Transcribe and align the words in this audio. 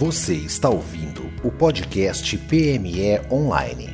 Você 0.00 0.32
está 0.32 0.70
ouvindo 0.70 1.30
o 1.44 1.50
podcast 1.50 2.38
PME 2.38 3.20
Online, 3.30 3.90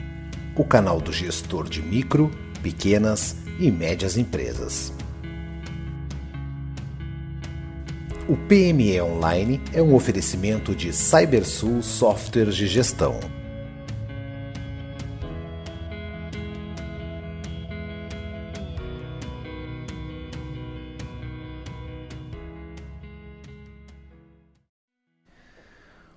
o 0.55 0.65
canal 0.65 1.01
do 1.01 1.13
gestor 1.13 1.69
de 1.69 1.83
micro, 1.83 2.31
pequenas 2.63 3.35
e 3.59 3.73
médias 3.73 4.17
empresas. 4.17 4.93
O 8.29 8.37
PME 8.37 9.01
Online 9.01 9.61
é 9.73 9.83
um 9.83 9.97
oferecimento 9.97 10.77
de 10.77 10.93
CyberSul 10.93 11.83
Softwares 11.83 12.55
de 12.55 12.69
Gestão 12.69 13.19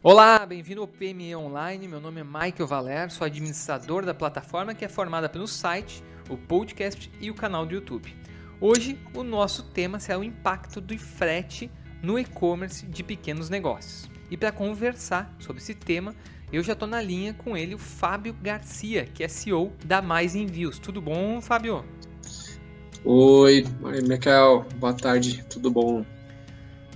Olá, 0.02 0.45
bem-vindo 0.45 0.80
ao 0.80 0.88
PME 0.88 1.35
Online. 1.35 1.85
Meu 1.85 1.99
nome 1.99 2.21
é 2.21 2.23
Michael 2.23 2.66
Valer, 2.66 3.12
sou 3.12 3.26
administrador 3.26 4.05
da 4.05 4.13
plataforma 4.13 4.73
que 4.73 4.85
é 4.85 4.88
formada 4.88 5.27
pelo 5.27 5.45
site, 5.45 6.02
o 6.30 6.38
podcast 6.38 7.12
e 7.20 7.30
o 7.30 7.35
canal 7.35 7.66
do 7.66 7.73
YouTube. 7.73 8.16
Hoje, 8.62 8.98
o 9.13 9.23
nosso 9.23 9.62
tema 9.62 9.99
será 9.99 10.17
o 10.17 10.23
impacto 10.23 10.80
do 10.80 10.98
frete 10.98 11.70
no 12.02 12.17
e-commerce 12.17 12.85
de 12.85 13.04
pequenos 13.04 13.49
negócios. 13.49 14.09
E 14.31 14.38
para 14.38 14.54
conversar 14.54 15.35
sobre 15.38 15.62
esse 15.62 15.76
tema, 15.76 16.16
eu 16.49 16.63
já 16.63 16.71
estou 16.71 16.88
na 16.88 17.02
linha 17.02 17.34
com 17.34 17.57
ele, 17.57 17.76
o 17.76 17.77
Fábio 17.77 18.34
Garcia, 18.41 19.04
que 19.04 19.21
é 19.21 19.27
CEO 19.27 19.73
da 19.84 20.02
Mais 20.02 20.34
Envios. 20.34 20.79
Tudo 20.79 21.02
bom, 21.02 21.41
Fábio? 21.41 21.84
Oi, 23.04 23.66
Michael. 24.07 24.66
Boa 24.77 24.93
tarde, 24.93 25.43
tudo 25.49 25.70
bom? 25.70 26.05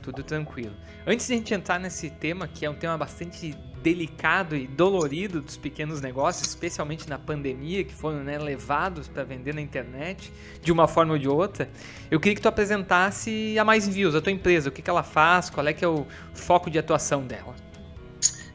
Tudo 0.02 0.24
tranquilo. 0.24 0.74
Antes 1.06 1.28
de 1.28 1.34
a 1.34 1.36
gente 1.38 1.54
entrar 1.54 1.80
nesse 1.80 2.10
tema, 2.10 2.48
que 2.48 2.66
é 2.66 2.70
um 2.70 2.76
tema 2.76 2.98
bastante 2.98 3.54
delicado 3.84 4.56
e 4.56 4.66
dolorido 4.66 5.42
dos 5.42 5.58
pequenos 5.58 6.00
negócios, 6.00 6.48
especialmente 6.48 7.10
na 7.10 7.20
pandemia, 7.20 7.84
que 7.84 7.94
foram 7.94 8.24
né, 8.24 8.38
levados 8.38 9.10
para 9.10 9.26
vender 9.26 9.54
na 9.54 9.60
internet 9.60 10.32
de 10.62 10.72
uma 10.72 10.88
forma 10.88 11.12
ou 11.12 11.20
de 11.20 11.28
outra, 11.28 11.70
eu 12.10 12.22
queria 12.22 12.36
que 12.36 12.42
tu 12.42 12.48
apresentasse 12.48 13.60
a 13.60 13.66
Mais 13.66 13.86
Envios, 13.86 14.16
a 14.16 14.22
tua 14.22 14.32
empresa, 14.32 14.70
o 14.70 14.72
que, 14.72 14.82
que 14.82 14.90
ela 14.90 15.04
faz, 15.04 15.50
qual 15.50 15.68
é 15.68 15.74
que 15.74 15.84
é 15.84 15.88
o 15.88 16.08
foco 16.34 16.72
de 16.72 16.80
atuação 16.80 17.28
dela. 17.28 17.54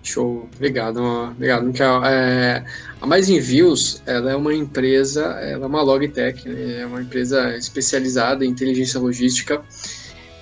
Show, 0.02 0.48
obrigado, 0.56 1.02
obrigado, 1.02 1.66
Michael. 1.66 2.02
É, 2.06 2.64
a 2.98 3.06
Mais 3.06 3.28
Envios, 3.28 4.02
ela 4.06 4.30
é 4.30 4.36
uma 4.36 4.54
empresa, 4.54 5.22
ela 5.42 5.64
é 5.64 5.68
uma 5.68 5.82
logtech, 5.82 6.48
né, 6.48 6.80
é 6.80 6.86
uma 6.86 7.02
empresa 7.02 7.54
especializada 7.54 8.42
em 8.42 8.48
inteligência 8.48 8.98
logística 8.98 9.62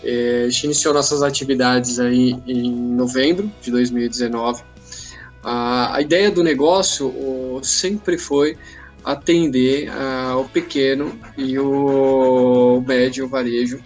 é, 0.02 0.44
a 0.46 0.48
gente 0.48 0.64
iniciou 0.64 0.94
nossas 0.94 1.22
atividades 1.22 1.98
aí 1.98 2.36
em 2.46 2.70
novembro 2.72 3.50
de 3.60 3.70
2019. 3.70 4.62
A, 5.42 5.96
a 5.96 6.02
ideia 6.02 6.30
do 6.30 6.42
negócio 6.42 7.06
o, 7.08 7.60
sempre 7.62 8.18
foi 8.18 8.56
atender 9.04 9.88
o 10.36 10.48
pequeno 10.48 11.16
e 11.38 11.56
o 11.56 12.82
médio 12.84 13.28
varejo. 13.28 13.80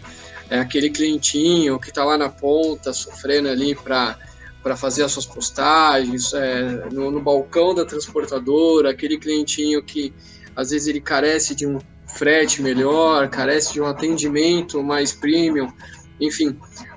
É 0.49 0.59
aquele 0.59 0.89
clientinho 0.89 1.79
que 1.79 1.91
está 1.91 2.03
lá 2.03 2.17
na 2.17 2.31
ponta, 2.31 2.93
sofrendo 2.95 3.49
ali 3.49 3.75
para 3.75 4.17
para 4.63 4.77
fazer 4.77 5.03
as 5.03 5.13
suas 5.13 5.27
postagens, 5.27 6.35
é, 6.35 6.63
no, 6.93 7.11
no, 7.11 7.21
balcão 7.21 7.75
da 7.75 7.85
transportadora, 7.85 8.91
aquele 8.91 9.17
clientinho 9.17 9.83
que 9.83 10.13
às 10.55 10.71
vezes 10.71 10.87
ele 10.87 11.01
carece 11.01 11.55
de 11.55 11.67
um 11.67 11.79
frete 12.07 12.61
melhor, 12.61 13.29
carece 13.29 13.73
de 13.73 13.81
um 13.81 13.87
atendimento 13.87 14.83
mais 14.83 15.13
premium, 15.13 15.73
enfim, 16.21 16.57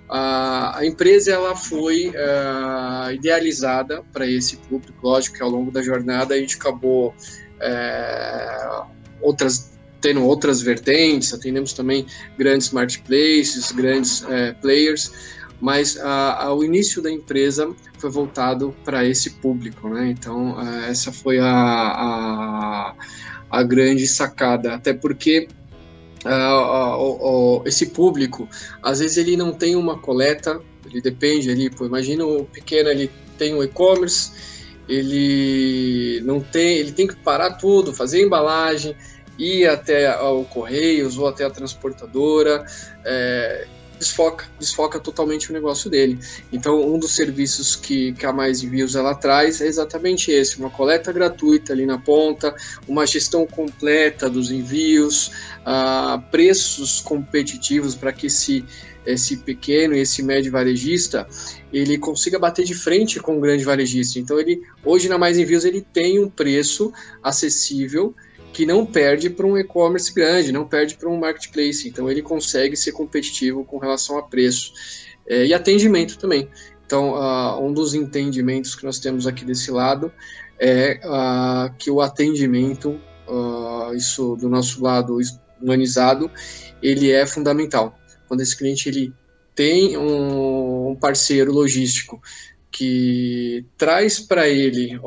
a, 0.10 0.80
a 0.80 0.86
empresa 0.86 1.32
ela 1.32 1.56
foi 1.56 2.10
uh, 2.10 3.11
idealizada 3.11 4.04
para 4.11 4.28
esse 4.28 4.58
público. 4.58 4.95
Lógico 5.02 5.38
que 5.38 5.44
ao 5.44 5.50
longo 5.50 5.72
da 5.72 5.82
jornada 5.82 6.36
a 6.36 6.38
gente 6.38 6.56
acabou 6.58 7.10
uh, 7.10 8.86
outras 9.22 9.72
tendo 10.02 10.22
outras 10.26 10.62
vertentes, 10.62 11.33
atendemos 11.33 11.72
também 11.72 12.06
grandes 12.38 12.72
marketplaces, 12.72 13.72
grandes 13.72 14.22
uh, 14.23 14.54
players, 14.62 15.12
mas 15.62 15.98
o 16.58 16.62
início 16.62 17.02
da 17.02 17.10
empresa 17.10 17.73
foi 17.98 18.10
voltado 18.10 18.76
para 18.83 19.06
esse 19.06 19.30
público, 19.30 19.88
né? 19.88 20.10
Então 20.10 20.60
essa 20.89 21.10
foi 21.10 21.39
a, 21.39 21.48
a, 21.48 22.95
a 23.50 23.64
grande 23.64 24.06
sacada, 24.06 24.76
até 24.76 24.94
porque 24.94 25.48
uh, 26.26 26.98
uh, 26.98 27.58
uh, 27.60 27.67
esse 27.67 27.88
público, 27.88 28.48
às 28.82 29.00
vezes 29.00 29.17
ele 29.17 29.36
não 29.36 29.52
tem 29.54 29.76
uma 29.76 30.00
coleta, 30.00 30.61
ele 30.86 31.02
depende 31.02 31.50
ali, 31.50 31.72
imagina 31.82 32.26
o 32.26 32.45
pequeno, 32.45 32.89
ele 32.89 33.11
tem 33.38 33.54
um 33.54 33.64
e-commerce, 33.64 34.32
ele 34.88 36.22
não 36.26 36.39
tem, 36.39 36.78
ele 36.78 36.92
tem 36.92 37.08
que 37.08 37.16
parar 37.16 37.52
tudo, 37.52 37.94
fazer 37.94 38.22
embalagem, 38.22 38.95
ir 39.38 39.67
até 39.67 40.16
o 40.22 40.44
Correios 40.44 41.17
ou 41.17 41.28
até 41.28 41.45
a 41.45 41.50
transportadora, 41.50 42.66
é, 43.04 43.67
desfoca, 44.03 44.45
desfoca 44.59 44.99
totalmente 44.99 45.49
o 45.49 45.53
negócio 45.53 45.89
dele. 45.89 46.19
Então, 46.52 46.81
um 46.93 46.99
dos 46.99 47.15
serviços 47.15 47.75
que, 47.75 48.11
que 48.14 48.25
a 48.25 48.33
Mais 48.33 48.61
Envios 48.61 48.95
ela 48.95 49.15
traz 49.15 49.61
é 49.61 49.67
exatamente 49.67 50.30
esse, 50.31 50.59
uma 50.59 50.69
coleta 50.69 51.11
gratuita 51.11 51.73
ali 51.73 51.86
na 51.86 51.97
ponta, 51.97 52.53
uma 52.87 53.08
gestão 53.08 53.47
completa 53.47 54.30
dos 54.30 54.52
envios, 54.52 55.27
uh, 55.61 56.21
preços 56.30 56.99
competitivos 56.99 57.95
para 57.95 58.11
que 58.11 58.27
esse, 58.27 58.65
esse 59.05 59.37
pequeno 59.37 59.95
e 59.95 59.99
esse 59.99 60.21
médio 60.21 60.52
varejista 60.52 61.27
ele 61.71 61.97
consiga 61.97 62.37
bater 62.37 62.65
de 62.65 62.75
frente 62.75 63.20
com 63.20 63.37
o 63.37 63.41
grande 63.41 63.64
varejista. 63.64 64.20
Então, 64.20 64.39
ele 64.39 64.61
hoje 64.83 65.09
na 65.09 65.17
Mais 65.17 65.37
Envios 65.37 65.65
ele 65.65 65.81
tem 65.81 66.20
um 66.20 66.30
preço 66.30 66.91
acessível 67.23 68.14
que 68.53 68.65
não 68.65 68.86
perde 68.86 69.31
para 69.31 69.47
um 69.47 69.58
e-commerce 69.58 70.14
grande, 70.14 70.52
não 70.52 70.65
perde 70.65 70.95
para 70.95 71.09
um 71.09 71.19
marketplace. 71.19 71.89
Então 71.89 72.09
ele 72.09 72.21
consegue 72.21 72.77
ser 72.77 72.91
competitivo 72.91 73.65
com 73.65 73.80
relação 73.80 74.17
a 74.17 74.23
preço 74.23 74.71
é, 75.27 75.47
e 75.47 75.53
atendimento 75.53 76.17
também. 76.17 76.47
Então, 76.86 77.14
uh, 77.15 77.65
um 77.65 77.73
dos 77.73 77.95
entendimentos 77.95 78.75
que 78.75 78.86
nós 78.86 78.99
temos 78.99 79.25
aqui 79.25 79.43
desse 79.43 79.71
lado 79.71 80.11
é 80.59 80.99
uh, 81.03 81.73
que 81.77 81.89
o 81.89 82.02
atendimento, 82.02 82.99
uh, 83.27 83.95
isso 83.95 84.36
do 84.36 84.47
nosso 84.47 84.83
lado 84.83 85.17
humanizado, 85.59 86.30
ele 86.81 87.11
é 87.11 87.25
fundamental. 87.25 87.97
Quando 88.27 88.41
esse 88.41 88.55
cliente 88.55 88.87
ele 88.89 89.11
tem 89.55 89.97
um, 89.97 90.89
um 90.89 90.95
parceiro 90.95 91.52
logístico 91.52 92.21
que 92.70 93.65
traz 93.77 94.20
para 94.20 94.47
ele 94.49 94.99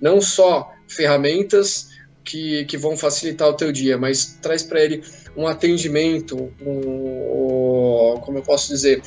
não 0.00 0.20
só 0.20 0.70
ferramentas 0.86 1.93
que, 2.24 2.64
que 2.64 2.78
vão 2.78 2.96
facilitar 2.96 3.48
o 3.48 3.52
teu 3.52 3.70
dia, 3.70 3.98
mas 3.98 4.38
traz 4.40 4.62
para 4.62 4.80
ele 4.80 5.02
um 5.36 5.46
atendimento, 5.46 6.50
um, 6.60 8.20
como 8.22 8.38
eu 8.38 8.42
posso 8.42 8.68
dizer, 8.68 9.02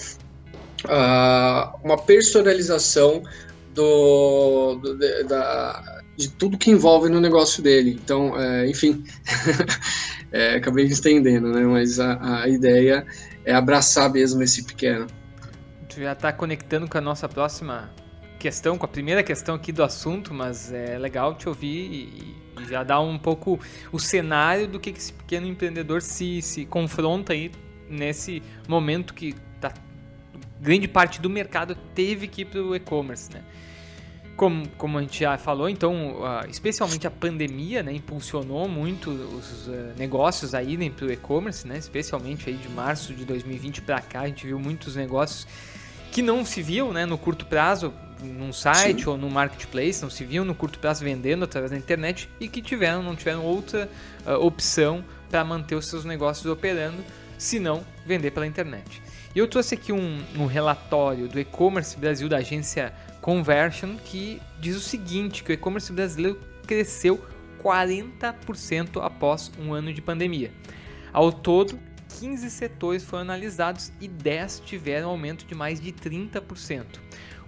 uh, 0.85 1.77
uma 1.83 1.97
personalização 1.97 3.23
do, 3.73 4.75
do 4.75 4.97
de, 4.97 5.23
da, 5.23 6.01
de 6.15 6.29
tudo 6.29 6.57
que 6.57 6.69
envolve 6.69 7.09
no 7.09 7.19
negócio 7.19 7.63
dele. 7.63 7.99
Então, 8.03 8.39
é, 8.39 8.67
enfim, 8.67 9.03
é, 10.31 10.55
acabei 10.55 10.85
estendendo, 10.85 11.51
né? 11.51 11.61
Mas 11.61 11.99
a, 11.99 12.43
a 12.43 12.49
ideia 12.49 13.05
é 13.45 13.53
abraçar 13.53 14.11
mesmo 14.11 14.41
esse 14.43 14.63
pequeno. 14.63 15.07
Tu 15.87 16.01
já 16.01 16.13
está 16.13 16.31
conectando 16.33 16.87
com 16.87 16.97
a 16.97 17.01
nossa 17.01 17.29
próxima 17.29 17.89
questão, 18.37 18.77
com 18.77 18.85
a 18.85 18.89
primeira 18.89 19.23
questão 19.23 19.55
aqui 19.55 19.71
do 19.71 19.83
assunto, 19.83 20.33
mas 20.33 20.71
é 20.71 20.97
legal 20.97 21.35
te 21.35 21.47
ouvir 21.47 21.91
e, 21.91 22.46
e 22.61 22.65
já 22.65 22.83
dar 22.83 22.99
um 22.99 23.17
pouco 23.17 23.59
o 23.91 23.99
cenário 23.99 24.67
do 24.67 24.79
que 24.79 24.89
esse 24.89 25.13
pequeno 25.13 25.47
empreendedor 25.47 26.01
se, 26.01 26.41
se 26.41 26.65
confronta 26.65 27.33
aí 27.33 27.51
nesse 27.89 28.41
momento 28.67 29.13
que 29.13 29.33
tá, 29.59 29.73
grande 30.59 30.87
parte 30.87 31.21
do 31.21 31.29
mercado 31.29 31.75
teve 31.95 32.27
que 32.27 32.41
ir 32.41 32.45
para 32.45 32.61
o 32.61 32.75
e-commerce, 32.75 33.31
né? 33.33 33.43
Como, 34.35 34.67
como 34.77 34.99
a 34.99 35.01
gente 35.01 35.19
já 35.19 35.35
falou, 35.35 35.67
então, 35.67 36.17
uh, 36.17 36.47
especialmente 36.47 37.07
a 37.07 37.11
pandemia, 37.11 37.81
né, 37.81 37.91
impulsionou 37.91 38.67
muito 38.67 39.09
os 39.09 39.67
uh, 39.67 39.95
negócios 39.97 40.53
a 40.53 40.61
irem 40.61 40.91
para 40.91 41.07
o 41.07 41.11
e-commerce, 41.11 41.67
né, 41.67 41.75
especialmente 41.75 42.47
aí 42.47 42.55
de 42.55 42.69
março 42.69 43.15
de 43.15 43.25
2020 43.25 43.81
para 43.81 43.99
cá, 43.99 44.21
a 44.21 44.27
gente 44.27 44.45
viu 44.45 44.59
muitos 44.59 44.95
negócios 44.95 45.47
que 46.11 46.21
não 46.21 46.45
se 46.45 46.61
viam 46.61 46.93
né, 46.93 47.03
no 47.03 47.17
curto 47.17 47.47
prazo, 47.47 47.91
num 48.21 48.51
site 48.51 49.03
Sim. 49.03 49.09
ou 49.09 49.17
no 49.17 49.29
marketplace, 49.29 50.01
não 50.01 50.09
se 50.09 50.23
viam 50.23 50.43
no 50.43 50.55
curto 50.55 50.79
prazo 50.79 51.03
vendendo 51.03 51.43
através 51.43 51.71
da 51.71 51.77
internet 51.77 52.29
e 52.39 52.47
que 52.47 52.61
tiveram, 52.61 53.03
não 53.03 53.15
tiveram 53.15 53.43
outra 53.43 53.89
uh, 54.25 54.33
opção 54.33 55.03
para 55.29 55.43
manter 55.43 55.75
os 55.75 55.87
seus 55.87 56.05
negócios 56.05 56.45
operando, 56.45 56.97
se 57.37 57.59
não 57.59 57.85
vender 58.05 58.31
pela 58.31 58.47
internet. 58.47 59.01
E 59.35 59.39
eu 59.39 59.47
trouxe 59.47 59.75
aqui 59.75 59.91
um, 59.91 60.23
um 60.35 60.45
relatório 60.45 61.27
do 61.27 61.39
e-commerce 61.39 61.97
Brasil 61.97 62.27
da 62.27 62.37
agência 62.37 62.93
Conversion 63.21 63.97
que 63.97 64.41
diz 64.59 64.75
o 64.75 64.79
seguinte, 64.79 65.43
que 65.43 65.51
o 65.51 65.53
e-commerce 65.53 65.91
brasileiro 65.91 66.39
cresceu 66.65 67.23
40% 67.61 69.01
após 69.03 69.51
um 69.59 69.73
ano 69.73 69.93
de 69.93 70.01
pandemia. 70.01 70.51
Ao 71.11 71.31
todo, 71.31 71.79
15 72.19 72.49
setores 72.49 73.03
foram 73.03 73.23
analisados 73.23 73.91
e 73.99 74.07
10 74.07 74.61
tiveram 74.61 75.09
aumento 75.09 75.45
de 75.45 75.53
mais 75.53 75.79
de 75.79 75.91
30%. 75.91 76.85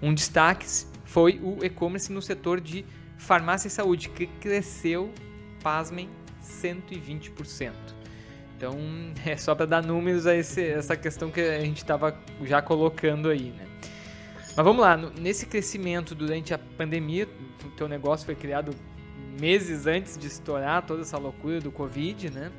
Um 0.01 0.13
destaque 0.13 0.65
foi 1.05 1.39
o 1.41 1.63
e-commerce 1.63 2.11
no 2.11 2.21
setor 2.21 2.61
de 2.61 2.85
farmácia 3.17 3.67
e 3.67 3.71
saúde, 3.71 4.09
que 4.09 4.27
cresceu, 4.27 5.11
pasmem, 5.61 6.09
120%. 6.43 7.73
Então, 8.55 8.77
é 9.25 9.35
só 9.37 9.55
para 9.55 9.65
dar 9.65 9.83
números 9.83 10.25
a 10.27 10.35
esse, 10.35 10.63
essa 10.63 10.95
questão 10.95 11.29
que 11.31 11.41
a 11.41 11.61
gente 11.61 11.77
estava 11.77 12.17
já 12.43 12.61
colocando 12.61 13.29
aí, 13.29 13.51
né? 13.51 13.67
Mas 14.55 14.65
vamos 14.65 14.81
lá, 14.81 14.97
nesse 14.97 15.45
crescimento 15.45 16.13
durante 16.13 16.53
a 16.53 16.57
pandemia, 16.57 17.27
o 17.63 17.69
teu 17.69 17.87
negócio 17.87 18.25
foi 18.25 18.35
criado 18.35 18.75
meses 19.39 19.87
antes 19.87 20.17
de 20.17 20.27
estourar 20.27 20.85
toda 20.85 21.01
essa 21.01 21.17
loucura 21.17 21.61
do 21.61 21.71
Covid, 21.71 22.29
né? 22.29 22.51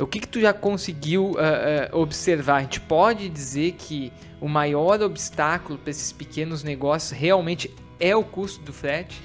O 0.00 0.06
que, 0.06 0.20
que 0.20 0.28
tu 0.28 0.40
já 0.40 0.52
conseguiu 0.52 1.32
uh, 1.32 1.34
uh, 1.34 1.98
observar? 1.98 2.56
A 2.56 2.60
gente 2.62 2.80
pode 2.80 3.28
dizer 3.28 3.72
que 3.72 4.12
o 4.40 4.48
maior 4.48 5.00
obstáculo 5.02 5.78
para 5.78 5.90
esses 5.90 6.10
pequenos 6.10 6.62
negócios 6.62 7.10
realmente 7.10 7.70
é 7.98 8.16
o 8.16 8.24
custo 8.24 8.62
do 8.64 8.72
frete? 8.72 9.20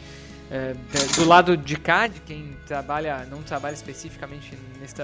Uh, 0.45 1.16
do 1.16 1.25
lado 1.25 1.56
de 1.56 1.77
cá, 1.77 2.07
de 2.07 2.19
quem 2.19 2.56
trabalha, 2.68 3.25
não 3.25 3.42
trabalha 3.42 3.74
especificamente 3.74 4.54
nesse, 4.80 4.95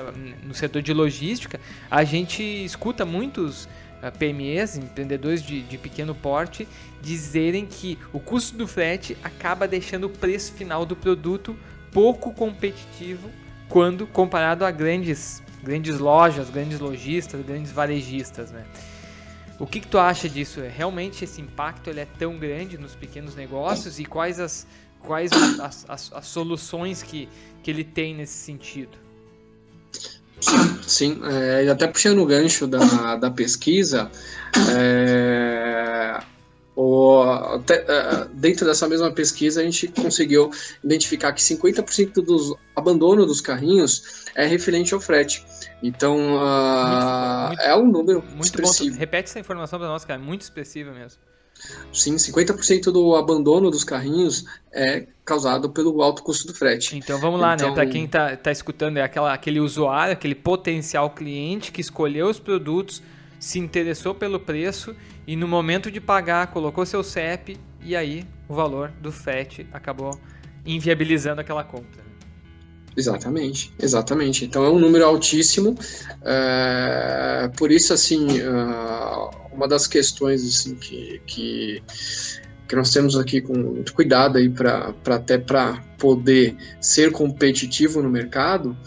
no 0.44 0.54
setor 0.54 0.82
de 0.82 0.94
logística, 0.94 1.60
a 1.90 2.04
gente 2.04 2.44
escuta 2.44 3.06
muitos 3.06 3.68
PMEs, 4.20 4.78
empreendedores 4.78 5.42
de, 5.44 5.62
de 5.62 5.78
pequeno 5.78 6.14
porte, 6.14 6.68
dizerem 7.02 7.66
que 7.66 7.98
o 8.12 8.20
custo 8.20 8.58
do 8.58 8.68
frete 8.68 9.18
acaba 9.24 9.68
deixando 9.68 10.06
o 10.06 10.10
preço 10.10 10.54
final 10.54 10.86
do 10.86 10.96
produto 10.96 11.56
pouco 11.92 12.34
competitivo 12.34 13.30
quando 13.72 14.06
comparado 14.06 14.66
a 14.66 14.72
grandes, 14.72 15.42
grandes 15.64 16.00
lojas, 16.00 16.50
grandes 16.50 16.80
lojistas, 16.80 17.42
grandes 17.46 17.72
varejistas, 17.72 18.52
né? 18.52 18.66
O 19.60 19.68
que, 19.68 19.80
que 19.80 19.88
tu 19.88 20.00
acha 20.00 20.28
disso? 20.28 20.60
É, 20.60 20.68
realmente 20.68 21.24
esse 21.24 21.40
impacto 21.40 21.88
ele 21.90 22.00
é 22.00 22.08
tão 22.18 22.38
grande 22.38 22.78
nos 22.78 22.96
pequenos 22.96 23.36
negócios 23.36 24.00
e 24.00 24.06
quais 24.06 24.40
as, 24.40 24.66
quais 25.00 25.32
as, 25.32 25.86
as, 25.88 26.12
as 26.14 26.26
soluções 26.26 27.04
que, 27.04 27.30
que 27.62 27.70
ele 27.70 27.84
tem 27.84 28.16
nesse 28.16 28.34
sentido? 28.34 28.98
Sim, 30.88 31.22
é, 31.24 31.70
até 31.70 31.86
puxando 31.86 32.20
o 32.20 32.26
gancho 32.26 32.66
da, 32.66 33.16
da 33.16 33.30
pesquisa, 33.30 34.10
é, 34.76 35.61
até, 37.54 37.86
é, 37.88 38.28
dentro 38.34 38.66
dessa 38.66 38.88
mesma 38.88 39.12
pesquisa 39.12 39.62
a 39.62 39.64
gente 39.64 39.88
conseguiu 39.88 40.50
identificar 40.84 41.34
que 41.34 41.42
50% 41.42 42.14
dos 42.24 42.56
abandono 42.76 43.26
dos 43.26 43.42
carrinhos 43.42 44.26
é 44.36 44.46
referente 44.46 44.94
ao 44.94 45.00
frete. 45.00 45.46
Então, 45.84 46.18
uh, 46.38 47.48
muito, 47.48 47.62
é 47.62 47.76
um 47.76 47.88
número 47.88 48.22
muito 48.22 48.46
expressivo. 48.46 48.94
Bom. 48.94 49.00
Repete 49.00 49.30
essa 49.30 49.40
informação 49.40 49.80
para 49.80 49.88
nós, 49.88 50.06
cara, 50.06 50.20
muito 50.20 50.42
expressiva 50.42 50.92
mesmo. 50.92 51.20
Sim, 51.94 52.16
50% 52.16 52.92
do 52.92 53.16
abandono 53.16 53.70
dos 53.70 53.84
carrinhos 53.84 54.46
é 54.72 55.06
causado 55.24 55.70
pelo 55.70 56.02
alto 56.02 56.24
custo 56.24 56.48
do 56.48 56.54
frete. 56.54 56.98
Então 56.98 57.20
vamos 57.20 57.40
lá, 57.40 57.50
né? 57.50 57.56
então... 57.56 57.70
né? 57.70 57.76
Para 57.76 57.86
quem 57.86 58.06
está 58.06 58.36
tá 58.36 58.52
escutando, 58.52 58.98
é 58.98 59.04
aquela, 59.04 59.34
aquele 59.34 59.60
usuário, 59.60 60.14
aquele 60.14 60.34
potencial 60.34 61.10
cliente 61.12 61.72
que 61.72 61.82
escolheu 61.82 62.28
os 62.28 62.40
produtos, 62.40 63.04
se 63.42 63.58
interessou 63.58 64.14
pelo 64.14 64.40
preço 64.40 64.96
e 65.26 65.36
no 65.36 65.48
momento 65.48 65.92
de 65.92 66.00
pagar 66.00 66.48
colocou 66.48 66.86
seu 66.86 67.04
CEP 67.04 67.58
e 67.82 67.96
aí 67.96 68.24
o 68.48 68.54
valor 68.54 68.94
do 69.02 69.12
frete 69.12 69.68
acabou 69.74 70.18
inviabilizando 70.64 71.42
aquela 71.42 71.64
compra. 71.64 72.04
Exatamente, 72.96 73.74
exatamente. 73.80 74.46
Então 74.46 74.64
é 74.64 74.70
um 74.70 74.78
número 74.78 75.06
altíssimo. 75.06 75.76
É, 76.24 77.50
por 77.58 77.72
isso, 77.72 77.94
assim, 77.94 78.42
uh, 78.42 79.30
uma 79.52 79.68
das 79.68 79.88
questões 79.88 80.46
assim, 80.46 80.76
que, 80.76 81.20
que, 81.26 81.84
que 82.68 82.76
nós 82.76 82.92
temos 82.92 83.18
aqui 83.18 83.42
com 83.42 83.58
muito 83.58 83.94
cuidado 83.94 84.38
aí 84.38 84.50
para 84.50 84.94
até 85.08 85.40
para 85.40 85.82
poder 85.98 86.56
ser 86.80 87.12
competitivo 87.12 88.04
no 88.04 88.10
mercado 88.10 88.78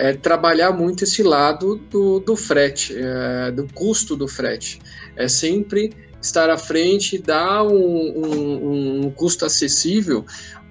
é 0.00 0.14
trabalhar 0.14 0.72
muito 0.72 1.04
esse 1.04 1.22
lado 1.22 1.76
do, 1.76 2.20
do 2.20 2.34
frete, 2.34 2.94
é, 2.96 3.50
do 3.50 3.66
custo 3.72 4.16
do 4.16 4.26
frete. 4.26 4.80
É 5.14 5.28
sempre 5.28 5.92
estar 6.20 6.48
à 6.48 6.56
frente, 6.56 7.18
dar 7.18 7.62
um, 7.62 7.72
um, 7.72 9.06
um 9.06 9.10
custo 9.10 9.44
acessível 9.44 10.24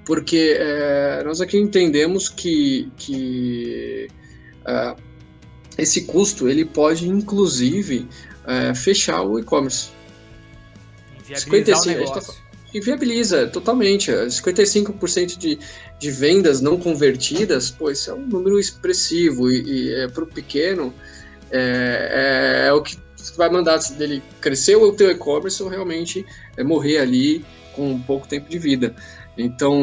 porque 0.10 0.58
é, 0.60 1.22
nós 1.24 1.40
aqui 1.40 1.56
entendemos 1.60 2.30
que, 2.30 2.92
que 2.98 4.08
é, 4.66 4.96
esse 5.78 6.06
custo 6.06 6.50
ele 6.50 6.66
pode 6.66 7.08
inclusive 7.08 8.08
é, 8.48 8.74
fechar 8.74 9.22
o 9.22 9.38
e-commerce. 9.38 9.92
Inviabiliza 11.20 12.22
tá, 12.22 12.49
inviabiliza 12.74 13.48
totalmente. 13.48 14.12
55% 14.12 15.38
de, 15.38 15.60
de 15.98 16.12
vendas 16.12 16.62
não 16.62 16.78
convertidas, 16.78 17.72
pô, 17.72 17.90
isso 17.90 18.10
é 18.12 18.14
um 18.14 18.26
número 18.26 18.60
expressivo 18.60 19.50
e, 19.50 19.62
e 19.62 19.94
é, 19.94 20.08
para 20.08 20.24
o 20.24 20.28
pequeno 20.28 20.94
é, 21.52 22.64
é, 22.64 22.68
é, 22.68 22.74
o 22.74 22.82
que 22.82 22.98
vai 23.36 23.50
mandar 23.50 23.80
dele 23.98 24.22
crescer 24.40 24.76
o 24.76 24.92
teu 24.94 25.10
e-commerce 25.10 25.62
ou 25.62 25.70
realmente 25.70 26.26
é 26.56 26.64
morrer 26.64 27.00
ali 27.00 27.46
com 27.74 28.00
pouco 28.02 28.28
tempo 28.28 28.50
de 28.50 28.60
vida. 28.60 28.96
Então, 29.38 29.80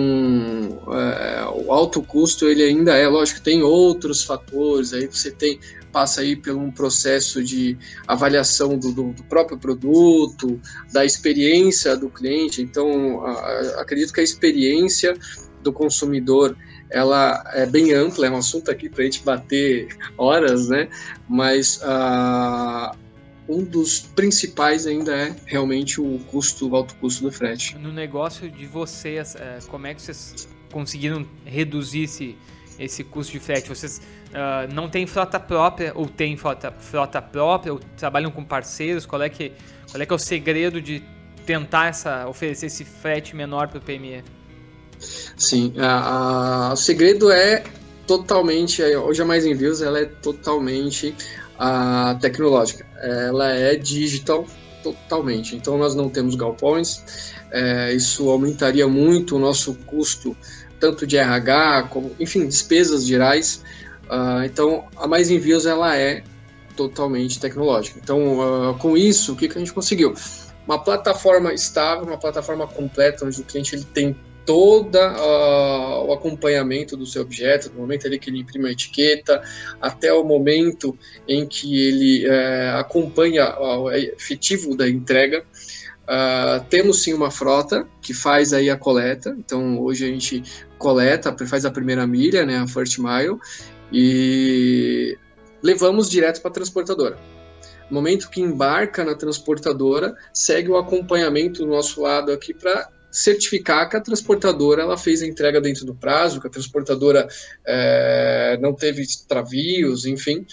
é, 0.93 1.45
o 1.65 1.73
alto 1.73 2.03
custo 2.03 2.47
ele 2.47 2.63
ainda 2.63 2.95
é, 2.95 3.09
lógico, 3.09 3.41
tem 3.41 3.63
outros 3.63 4.23
fatores. 4.23 4.93
Aí 4.93 5.07
você 5.07 5.31
tem 5.31 5.59
passa 5.97 6.21
aí 6.21 6.37
por 6.37 6.55
um 6.55 6.71
processo 6.71 7.43
de 7.43 7.75
avaliação 8.07 8.79
do, 8.79 8.93
do, 8.93 9.13
do 9.15 9.25
próprio 9.25 9.57
produto, 9.57 10.61
da 10.93 11.07
experiência 11.07 11.97
do 11.97 12.11
cliente. 12.11 12.61
Então, 12.61 13.25
a, 13.25 13.31
a, 13.31 13.81
acredito 13.81 14.13
que 14.13 14.21
a 14.21 14.23
experiência 14.23 15.17
do 15.63 15.73
consumidor 15.73 16.55
ela 16.91 17.43
é 17.55 17.65
bem 17.65 17.95
ampla, 17.95 18.27
é 18.27 18.31
um 18.31 18.37
assunto 18.37 18.71
aqui 18.71 18.91
para 18.91 19.03
a 19.03 19.05
gente 19.05 19.25
bater 19.25 19.89
horas, 20.19 20.69
né? 20.69 20.89
Mas 21.27 21.81
a, 21.83 22.95
um 23.49 23.63
dos 23.65 24.01
principais 24.01 24.87
ainda 24.87 25.15
é 25.15 25.37
realmente 25.47 26.01
o 26.01 26.19
custo, 26.31 26.69
o 26.69 26.77
alto 26.77 26.95
custo 26.97 27.23
do 27.23 27.33
frete. 27.33 27.77
No 27.79 27.93
negócio 27.93 28.51
de 28.51 28.67
vocês, 28.67 29.37
é, 29.37 29.59
como 29.69 29.87
é 29.87 29.95
que 29.95 30.03
vocês 30.03 30.49
conseguiram 30.73 31.27
reduzir 31.45 32.05
esse, 32.05 32.37
esse 32.79 33.05
custo 33.05 33.33
de 33.33 33.41
frete? 33.41 33.69
Vocês 33.69 34.01
uh, 34.31 34.73
não 34.75 34.89
têm 34.89 35.07
frota 35.07 35.39
própria 35.39 35.93
ou 35.95 36.09
têm 36.09 36.37
frota, 36.37 36.73
frota 36.73 37.23
própria 37.23 37.73
ou 37.73 37.81
trabalham 37.97 38.31
com 38.31 38.45
parceiros? 38.45 39.07
Qual 39.07 39.23
é 39.23 39.29
que, 39.29 39.53
qual 39.91 40.03
é, 40.03 40.07
que 40.07 40.13
é 40.13 40.17
o 40.17 40.19
segredo 40.19 40.81
de 40.81 41.03
tentar 41.45 41.87
essa, 41.87 42.27
oferecer 42.29 42.67
esse 42.67 42.85
frete 42.85 43.37
menor 43.37 43.69
para 43.69 43.79
o 43.79 43.81
PME? 43.81 44.25
Sim, 44.99 45.75
a, 45.79 46.71
a, 46.71 46.73
o 46.73 46.77
segredo 46.77 47.31
é 47.31 47.63
totalmente, 48.07 48.83
hoje 48.83 49.21
a 49.21 49.25
Mais 49.25 49.45
Envios 49.45 49.83
ela 49.83 49.99
é 49.99 50.05
totalmente 50.05 51.15
a 51.59 52.17
tecnológica. 52.21 52.87
Ela 53.01 53.53
é 53.53 53.77
digital 53.77 54.47
totalmente. 54.83 55.57
Então 55.57 55.77
nós 55.77 55.95
não 55.95 56.09
temos 56.09 56.35
galpões. 56.35 57.35
É, 57.51 57.93
isso 57.93 58.29
aumentaria 58.31 58.87
muito 58.87 59.37
o 59.37 59.39
nosso 59.39 59.75
custo, 59.87 60.37
tanto 60.79 61.07
de 61.07 61.17
RH 61.17 61.89
como, 61.91 62.13
enfim, 62.21 62.47
despesas 62.47 63.07
gerais. 63.07 63.63
Uh, 64.05 64.45
então 64.45 64.85
a 64.97 65.07
Mais 65.09 65.31
Envios 65.31 65.67
ela 65.67 65.97
é 65.97 66.23
totalmente 66.77 67.41
tecnológica. 67.41 67.99
Então 68.03 68.71
uh, 68.71 68.75
com 68.79 68.97
isso 68.97 69.33
o 69.33 69.37
que, 69.37 69.49
que 69.49 69.57
a 69.57 69.59
gente 69.59 69.73
conseguiu? 69.73 70.15
Uma 70.67 70.79
plataforma 70.83 71.53
estável, 71.53 72.05
uma 72.05 72.19
plataforma 72.19 72.67
completa 72.67 73.25
onde 73.25 73.41
o 73.41 73.45
cliente 73.45 73.75
ele 73.75 73.85
tem 73.85 74.17
toda 74.47 75.13
o 76.07 76.13
acompanhamento 76.13 76.97
do 76.97 77.05
seu 77.05 77.23
objeto, 77.23 77.69
do 77.69 77.79
momento 77.79 78.07
ali 78.07 78.19
que 78.19 78.31
ele 78.31 78.39
imprime 78.39 78.69
a 78.69 78.73
etiqueta, 78.73 79.43
até 79.81 80.13
o 80.13 80.25
momento 80.25 80.97
em 81.29 81.45
que 81.47 81.87
ele 81.87 82.27
uh, 82.29 82.77
acompanha 82.79 83.59
o 83.59 83.91
efetivo 83.91 84.77
da 84.77 84.89
entrega. 84.89 85.45
Uh, 86.05 86.65
temos 86.71 87.03
sim 87.03 87.13
uma 87.13 87.33
frota 87.33 87.87
que 88.01 88.15
faz 88.15 88.53
aí 88.53 88.71
a 88.71 88.77
coleta, 88.77 89.37
então 89.37 89.81
hoje 89.81 90.05
a 90.05 90.09
gente 90.09 90.41
coleta, 90.79 91.37
faz 91.47 91.65
a 91.65 91.71
primeira 91.71 92.07
milha, 92.07 92.47
né, 92.47 92.59
a 92.59 92.69
first 92.69 92.99
mile, 92.99 93.37
e 93.93 95.19
levamos 95.61 96.09
direto 96.09 96.41
para 96.41 96.51
a 96.53 96.55
transportadora. 96.55 97.19
No 97.91 97.97
momento 97.97 98.31
que 98.31 98.41
embarca 98.41 99.05
na 99.05 99.17
transportadora, 99.17 100.15
segue 100.33 100.71
o 100.71 100.77
acompanhamento 100.77 101.65
do 101.65 101.69
nosso 101.69 102.01
lado 102.03 102.31
aqui 102.31 102.55
para 102.55 102.89
certificar 103.17 103.89
que 103.89 103.97
a 103.97 104.01
transportadora 104.01 104.83
ela 104.83 104.99
fez 104.99 105.23
a 105.23 105.27
entrega 105.27 105.59
dentro 105.59 105.87
do 105.87 105.95
prazo, 105.95 106.39
que 106.39 106.47
a 106.47 106.51
transportadora 106.51 107.27
é, 107.67 108.59
não 108.61 108.75
teve 108.75 109.01
extravios, 109.01 110.05
enfim. 110.05 110.45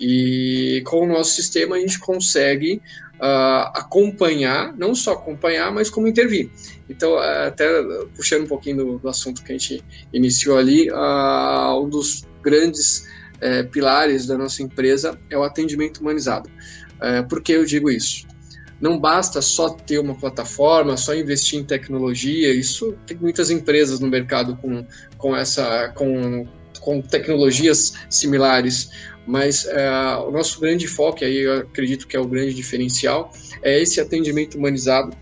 E 0.00 0.82
com 0.84 1.04
o 1.04 1.06
nosso 1.06 1.36
sistema 1.36 1.76
a 1.76 1.78
gente 1.78 2.00
consegue 2.00 2.82
uh, 3.20 3.70
acompanhar, 3.72 4.76
não 4.76 4.96
só 4.96 5.12
acompanhar, 5.12 5.72
mas 5.72 5.88
como 5.88 6.08
intervir. 6.08 6.50
Então, 6.88 7.16
até 7.18 7.68
puxando 8.16 8.42
um 8.42 8.48
pouquinho 8.48 8.76
do, 8.78 8.98
do 8.98 9.08
assunto 9.08 9.44
que 9.44 9.52
a 9.52 9.56
gente 9.56 9.84
iniciou 10.12 10.58
ali, 10.58 10.90
uh, 10.90 11.80
um 11.80 11.88
dos 11.88 12.26
grandes 12.42 13.06
uh, 13.36 13.68
pilares 13.70 14.26
da 14.26 14.36
nossa 14.36 14.60
empresa 14.60 15.16
é 15.30 15.38
o 15.38 15.44
atendimento 15.44 15.98
humanizado. 15.98 16.50
Por 17.28 17.40
que 17.40 17.52
eu 17.52 17.64
digo 17.64 17.88
isso? 17.88 18.26
Não 18.80 18.98
basta 18.98 19.42
só 19.42 19.70
ter 19.70 19.98
uma 19.98 20.14
plataforma, 20.14 20.96
só 20.96 21.14
investir 21.14 21.58
em 21.58 21.64
tecnologia. 21.64 22.52
Isso 22.52 22.94
tem 23.06 23.16
muitas 23.16 23.50
empresas 23.50 24.00
no 24.00 24.06
mercado 24.08 24.56
com, 24.56 24.86
com 25.16 25.36
essa 25.36 25.88
com, 25.94 26.46
com 26.80 27.00
tecnologias 27.02 27.94
similares, 28.08 28.90
mas 29.26 29.66
é, 29.66 29.90
o 30.26 30.30
nosso 30.30 30.60
grande 30.60 30.86
foco, 30.86 31.24
aí 31.24 31.38
eu 31.38 31.58
acredito 31.58 32.06
que 32.06 32.16
é 32.16 32.20
o 32.20 32.26
grande 32.26 32.54
diferencial, 32.54 33.32
é 33.62 33.80
esse 33.80 34.00
atendimento 34.00 34.56
humanizado, 34.56 35.14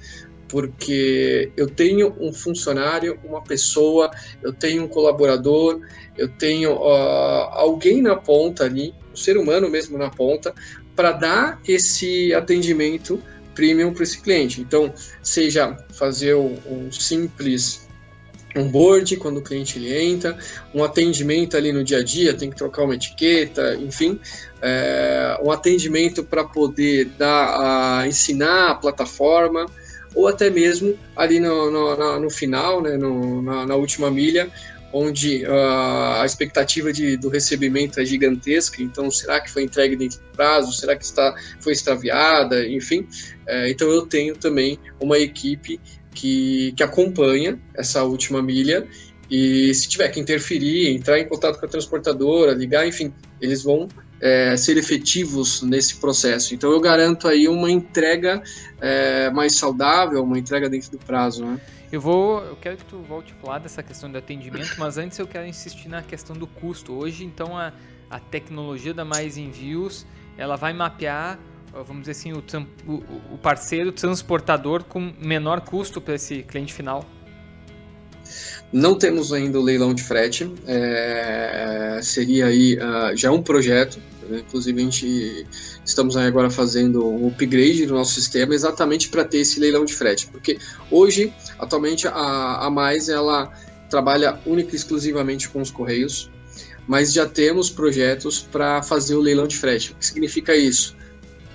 porque 0.49 1.51
eu 1.57 1.69
tenho 1.69 2.15
um 2.21 2.33
funcionário, 2.33 3.19
uma 3.25 3.43
pessoa, 3.43 4.11
eu 4.43 4.53
tenho 4.53 4.85
um 4.85 4.89
colaborador, 4.89 5.81
eu 6.17 6.29
tenho 6.29 6.73
uh, 6.73 7.49
alguém 7.51 8.01
na 8.01 8.15
ponta 8.15 8.65
ali, 8.65 8.95
um 9.13 9.17
ser 9.17 9.37
humano 9.37 9.69
mesmo 9.69 9.99
na 9.99 10.09
ponta, 10.09 10.55
para 10.95 11.13
dar 11.13 11.61
esse 11.67 12.33
atendimento 12.33 13.21
premium 13.57 13.93
para 13.93 14.05
esse 14.05 14.21
cliente. 14.21 14.61
Então, 14.61 14.95
seja 15.23 15.77
fazer 15.91 16.37
um 16.37 16.93
simples 16.93 17.87
um 18.57 18.69
board 18.69 19.17
quando 19.17 19.39
o 19.39 19.43
cliente 19.43 19.79
ele 19.79 19.95
entra, 19.95 20.37
um 20.75 20.83
atendimento 20.83 21.57
ali 21.57 21.73
no 21.73 21.85
dia 21.85 21.99
a 21.99 22.03
dia, 22.03 22.35
tem 22.35 22.51
que 22.51 22.57
trocar 22.57 22.85
uma 22.85 22.95
etiqueta, 22.95 23.75
enfim, 23.77 24.19
é, 24.63 25.39
um 25.43 25.51
atendimento 25.51 26.25
para 26.25 26.45
poder 26.45 27.07
dar, 27.19 28.01
a, 28.01 28.07
ensinar 28.07 28.71
a 28.71 28.75
plataforma, 28.75 29.67
ou 30.15 30.27
até 30.27 30.49
mesmo 30.49 30.99
ali 31.15 31.39
no, 31.39 31.71
no, 31.71 32.21
no 32.21 32.31
final, 32.31 32.81
né, 32.81 32.97
no, 32.97 33.43
na, 33.43 33.67
na, 33.67 33.77
última 33.77 34.11
milha, 34.11 34.49
onde 34.93 35.45
uh, 35.45 36.21
a 36.21 36.23
expectativa 36.25 36.93
de, 36.93 37.17
do 37.17 37.29
recebimento 37.29 38.01
é 38.01 38.05
gigantesca, 38.05 38.83
então 38.83 39.11
será 39.11 39.41
que 39.41 39.51
foi 39.51 39.63
entregue 39.63 39.97
dentro 39.97 40.19
do 40.19 40.37
prazo, 40.37 40.73
será 40.73 40.97
que 40.97 41.05
está, 41.05 41.35
foi 41.61 41.73
extraviada, 41.73 42.67
enfim, 42.67 43.07
é, 43.47 43.71
então 43.71 43.89
eu 43.89 44.07
tenho 44.07 44.37
também 44.37 44.79
uma 45.01 45.19
equipe 45.19 45.81
que, 46.15 46.73
que 46.77 46.83
acompanha 46.83 47.61
essa 47.75 48.03
última 48.05 48.43
milha 48.43 48.87
e 49.31 49.75
se 49.75 49.89
tiver 49.89 50.09
que 50.09 50.21
interferir, 50.21 50.95
entrar 50.95 51.19
em 51.19 51.27
contato 51.27 51.59
com 51.59 51.67
a 51.67 51.69
transportadora, 51.69 52.53
ligar, 52.53 52.87
enfim, 52.87 53.13
eles 53.41 53.63
vão 53.63 53.89
é, 54.21 54.57
ser 54.57 54.77
efetivos 54.77 55.63
nesse 55.63 55.97
processo. 55.97 56.55
Então 56.55 56.71
eu 56.71 56.81
garanto 56.81 57.29
aí 57.29 57.49
uma 57.49 57.71
entrega 57.71 58.43
é, 58.81 59.31
mais 59.31 59.55
saudável, 59.57 60.23
uma 60.23 60.39
entrega 60.39 60.69
dentro 60.69 60.93
do 60.93 60.99
prazo, 60.99 61.45
né? 61.45 61.61
Eu 61.91 62.01
vou, 62.01 62.43
eu 62.43 62.57
quero 62.57 62.77
que 62.77 62.85
tu 62.85 62.99
volte 62.99 63.33
a 63.33 63.37
falar 63.37 63.59
dessa 63.59 63.83
questão 63.83 64.11
do 64.11 64.19
atendimento, 64.19 64.75
mas 64.79 64.99
antes 64.99 65.19
eu 65.19 65.27
quero 65.27 65.47
insistir 65.47 65.89
na 65.89 66.03
questão 66.03 66.35
do 66.37 66.47
custo. 66.47 66.93
Hoje, 66.93 67.25
então, 67.25 67.57
a, 67.57 67.73
a 68.11 68.19
tecnologia 68.19 68.93
da 68.93 69.05
Mais 69.05 69.37
Envios, 69.37 70.05
ela 70.37 70.57
vai 70.57 70.73
mapear 70.73 71.39
vamos 71.85 72.07
dizer 72.07 72.13
assim, 72.13 72.33
o, 72.33 72.43
o 73.35 73.39
parceiro 73.39 73.93
transportador 73.93 74.85
com 74.85 75.13
menor 75.21 75.61
custo 75.61 76.01
para 76.01 76.15
esse 76.15 76.43
cliente 76.43 76.73
final? 76.73 77.05
Não 78.73 78.97
temos 78.99 79.33
ainda 79.33 79.59
o 79.59 79.63
leilão 79.63 79.95
de 79.95 80.03
frete, 80.03 80.53
é, 80.67 82.01
seria 82.03 82.47
aí 82.47 82.77
uh, 82.77 83.17
já 83.17 83.31
um 83.31 83.41
projeto, 83.41 84.01
inclusive 84.31 84.81
a 84.81 84.85
gente 84.85 85.47
estamos 85.85 86.17
agora 86.17 86.51
fazendo 86.51 87.07
um 87.07 87.29
upgrade 87.29 87.87
do 87.87 87.95
nosso 87.95 88.15
sistema 88.15 88.55
exatamente 88.55 89.09
para 89.09 89.25
ter 89.25 89.39
esse 89.39 89.61
leilão 89.61 89.85
de 89.85 89.95
frete, 89.95 90.27
porque 90.29 90.59
hoje, 90.91 91.33
atualmente, 91.59 92.07
a, 92.09 92.67
a 92.67 92.71
Mais 92.71 93.09
ela 93.09 93.53
trabalha 93.89 94.39
única 94.47 94.73
e 94.73 94.77
exclusivamente 94.77 95.49
com 95.49 95.61
os 95.61 95.71
correios, 95.71 96.31
mas 96.87 97.13
já 97.13 97.27
temos 97.27 97.71
projetos 97.71 98.41
para 98.41 98.83
fazer 98.83 99.15
o 99.15 99.21
leilão 99.21 99.47
de 99.47 99.57
frete. 99.57 99.93
O 99.93 99.97
que 99.97 100.07
significa 100.07 100.55
isso? 100.57 100.97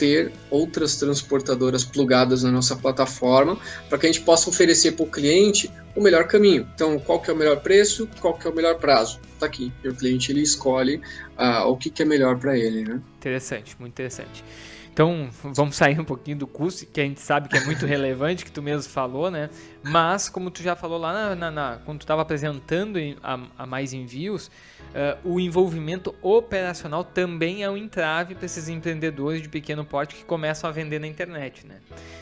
Ter 0.01 0.31
outras 0.49 0.95
transportadoras 0.95 1.85
plugadas 1.85 2.41
na 2.41 2.51
nossa 2.51 2.75
plataforma 2.75 3.55
para 3.87 3.99
que 3.99 4.07
a 4.07 4.11
gente 4.11 4.25
possa 4.25 4.49
oferecer 4.49 4.93
para 4.93 5.03
o 5.03 5.07
cliente 5.07 5.71
o 5.95 6.01
melhor 6.01 6.27
caminho. 6.27 6.67
Então, 6.73 6.97
qual 6.97 7.19
que 7.19 7.29
é 7.29 7.33
o 7.33 7.37
melhor 7.37 7.57
preço, 7.57 8.09
qual 8.19 8.33
que 8.33 8.47
é 8.47 8.49
o 8.49 8.55
melhor 8.55 8.79
prazo? 8.79 9.19
Está 9.35 9.45
aqui. 9.45 9.71
E 9.83 9.89
o 9.89 9.93
cliente 9.93 10.31
ele 10.31 10.41
escolhe 10.41 10.95
uh, 11.37 11.67
o 11.67 11.77
que, 11.77 11.91
que 11.91 12.01
é 12.01 12.05
melhor 12.05 12.35
para 12.39 12.57
ele. 12.57 12.83
Né? 12.83 12.99
Interessante, 13.19 13.75
muito 13.79 13.93
interessante. 13.93 14.43
Então, 14.91 15.29
vamos 15.43 15.75
sair 15.75 15.99
um 15.99 16.03
pouquinho 16.03 16.37
do 16.37 16.47
custo, 16.47 16.87
que 16.87 16.99
a 16.99 17.03
gente 17.03 17.21
sabe 17.21 17.47
que 17.47 17.55
é 17.55 17.63
muito 17.63 17.85
relevante, 17.87 18.43
que 18.43 18.51
tu 18.51 18.63
mesmo 18.63 18.91
falou, 18.91 19.29
né? 19.29 19.51
Mas, 19.83 20.29
como 20.29 20.51
tu 20.51 20.61
já 20.61 20.75
falou 20.75 20.99
lá 20.99 21.11
na, 21.11 21.35
na, 21.35 21.51
na 21.51 21.77
quando 21.83 21.99
tu 21.99 22.03
estava 22.03 22.21
apresentando 22.21 22.99
a, 23.23 23.39
a, 23.57 23.65
mais 23.65 23.93
envios, 23.93 24.51
Uh, 24.91 25.35
o 25.35 25.39
envolvimento 25.39 26.13
operacional 26.21 27.01
também 27.01 27.63
é 27.63 27.69
um 27.69 27.77
entrave 27.77 28.35
para 28.35 28.45
esses 28.45 28.67
empreendedores 28.67 29.41
de 29.41 29.47
pequeno 29.47 29.85
porte 29.85 30.15
que 30.15 30.25
começam 30.25 30.69
a 30.69 30.73
vender 30.73 30.99
na 30.99 31.07
internet. 31.07 31.65
Né? 31.65 31.77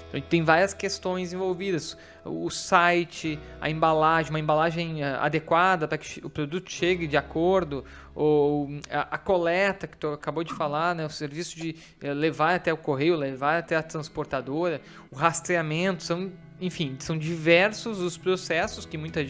Então, 0.07 0.21
tem 0.21 0.43
várias 0.43 0.71
questões 0.71 1.33
envolvidas. 1.33 1.97
O 2.23 2.47
site, 2.51 3.39
a 3.59 3.71
embalagem, 3.71 4.29
uma 4.29 4.39
embalagem 4.39 5.01
uh, 5.01 5.19
adequada 5.19 5.87
para 5.87 5.97
que 5.97 6.23
o 6.23 6.29
produto 6.29 6.71
chegue 6.71 7.07
de 7.07 7.17
acordo, 7.17 7.83
ou 8.13 8.69
a, 8.91 9.15
a, 9.15 9.17
coleta 9.17 9.87
que 9.87 9.97
tu 9.97 10.09
acabou 10.09 10.43
de 10.43 10.53
falar, 10.53 10.93
né? 10.93 11.03
o 11.03 11.09
serviço 11.09 11.55
de 11.55 11.75
uh, 12.03 12.13
levar 12.13 12.53
até 12.53 12.71
o 12.71 12.77
correio, 12.77 13.15
levar 13.15 13.57
até 13.57 13.75
a 13.75 13.81
transportadora, 13.81 14.79
o 15.09 15.15
rastreamento, 15.15 16.03
são, 16.03 16.31
enfim, 16.61 16.95
são 16.99 17.17
diversos 17.17 17.99
os 17.99 18.17
processos 18.17 18.85
que 18.85 18.97
muita 18.97 19.25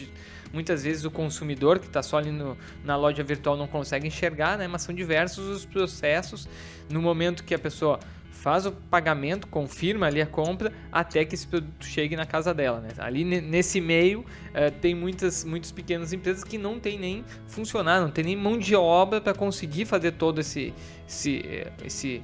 muitas 0.52 0.82
vezes 0.82 1.04
o 1.04 1.10
consumidor 1.10 1.78
que 1.78 1.86
está 1.86 2.02
só 2.02 2.18
ali 2.18 2.32
no, 2.32 2.56
na 2.84 2.96
loja 2.96 3.22
virtual 3.22 3.56
não 3.56 3.68
consegue 3.68 4.08
enxergar, 4.08 4.58
né? 4.58 4.66
Mas 4.66 4.82
são 4.82 4.94
diversos 4.94 5.46
os 5.46 5.64
processos 5.64 6.48
no 6.88 7.00
momento 7.00 7.44
que 7.44 7.54
a 7.54 7.58
pessoa 7.58 8.00
faz 8.40 8.64
o 8.64 8.72
pagamento, 8.72 9.46
confirma 9.46 10.06
ali 10.06 10.20
a 10.20 10.26
compra, 10.26 10.72
até 10.90 11.24
que 11.26 11.34
esse 11.34 11.46
produto 11.46 11.84
chegue 11.84 12.16
na 12.16 12.24
casa 12.24 12.54
dela. 12.54 12.80
Né? 12.80 12.88
Ali 12.98 13.22
nesse 13.22 13.82
meio 13.82 14.20
uh, 14.20 14.70
tem 14.80 14.94
muitas, 14.94 15.44
muitas 15.44 15.70
pequenas 15.70 16.12
empresas 16.12 16.42
que 16.42 16.56
não 16.56 16.80
tem 16.80 16.98
nem 16.98 17.24
funcionário, 17.46 18.04
não 18.04 18.10
tem 18.10 18.24
nem 18.24 18.36
mão 18.36 18.58
de 18.58 18.74
obra 18.74 19.20
para 19.20 19.34
conseguir 19.34 19.84
fazer 19.84 20.12
todo 20.12 20.40
esse, 20.40 20.72
esse, 21.06 21.66
esse 21.84 22.22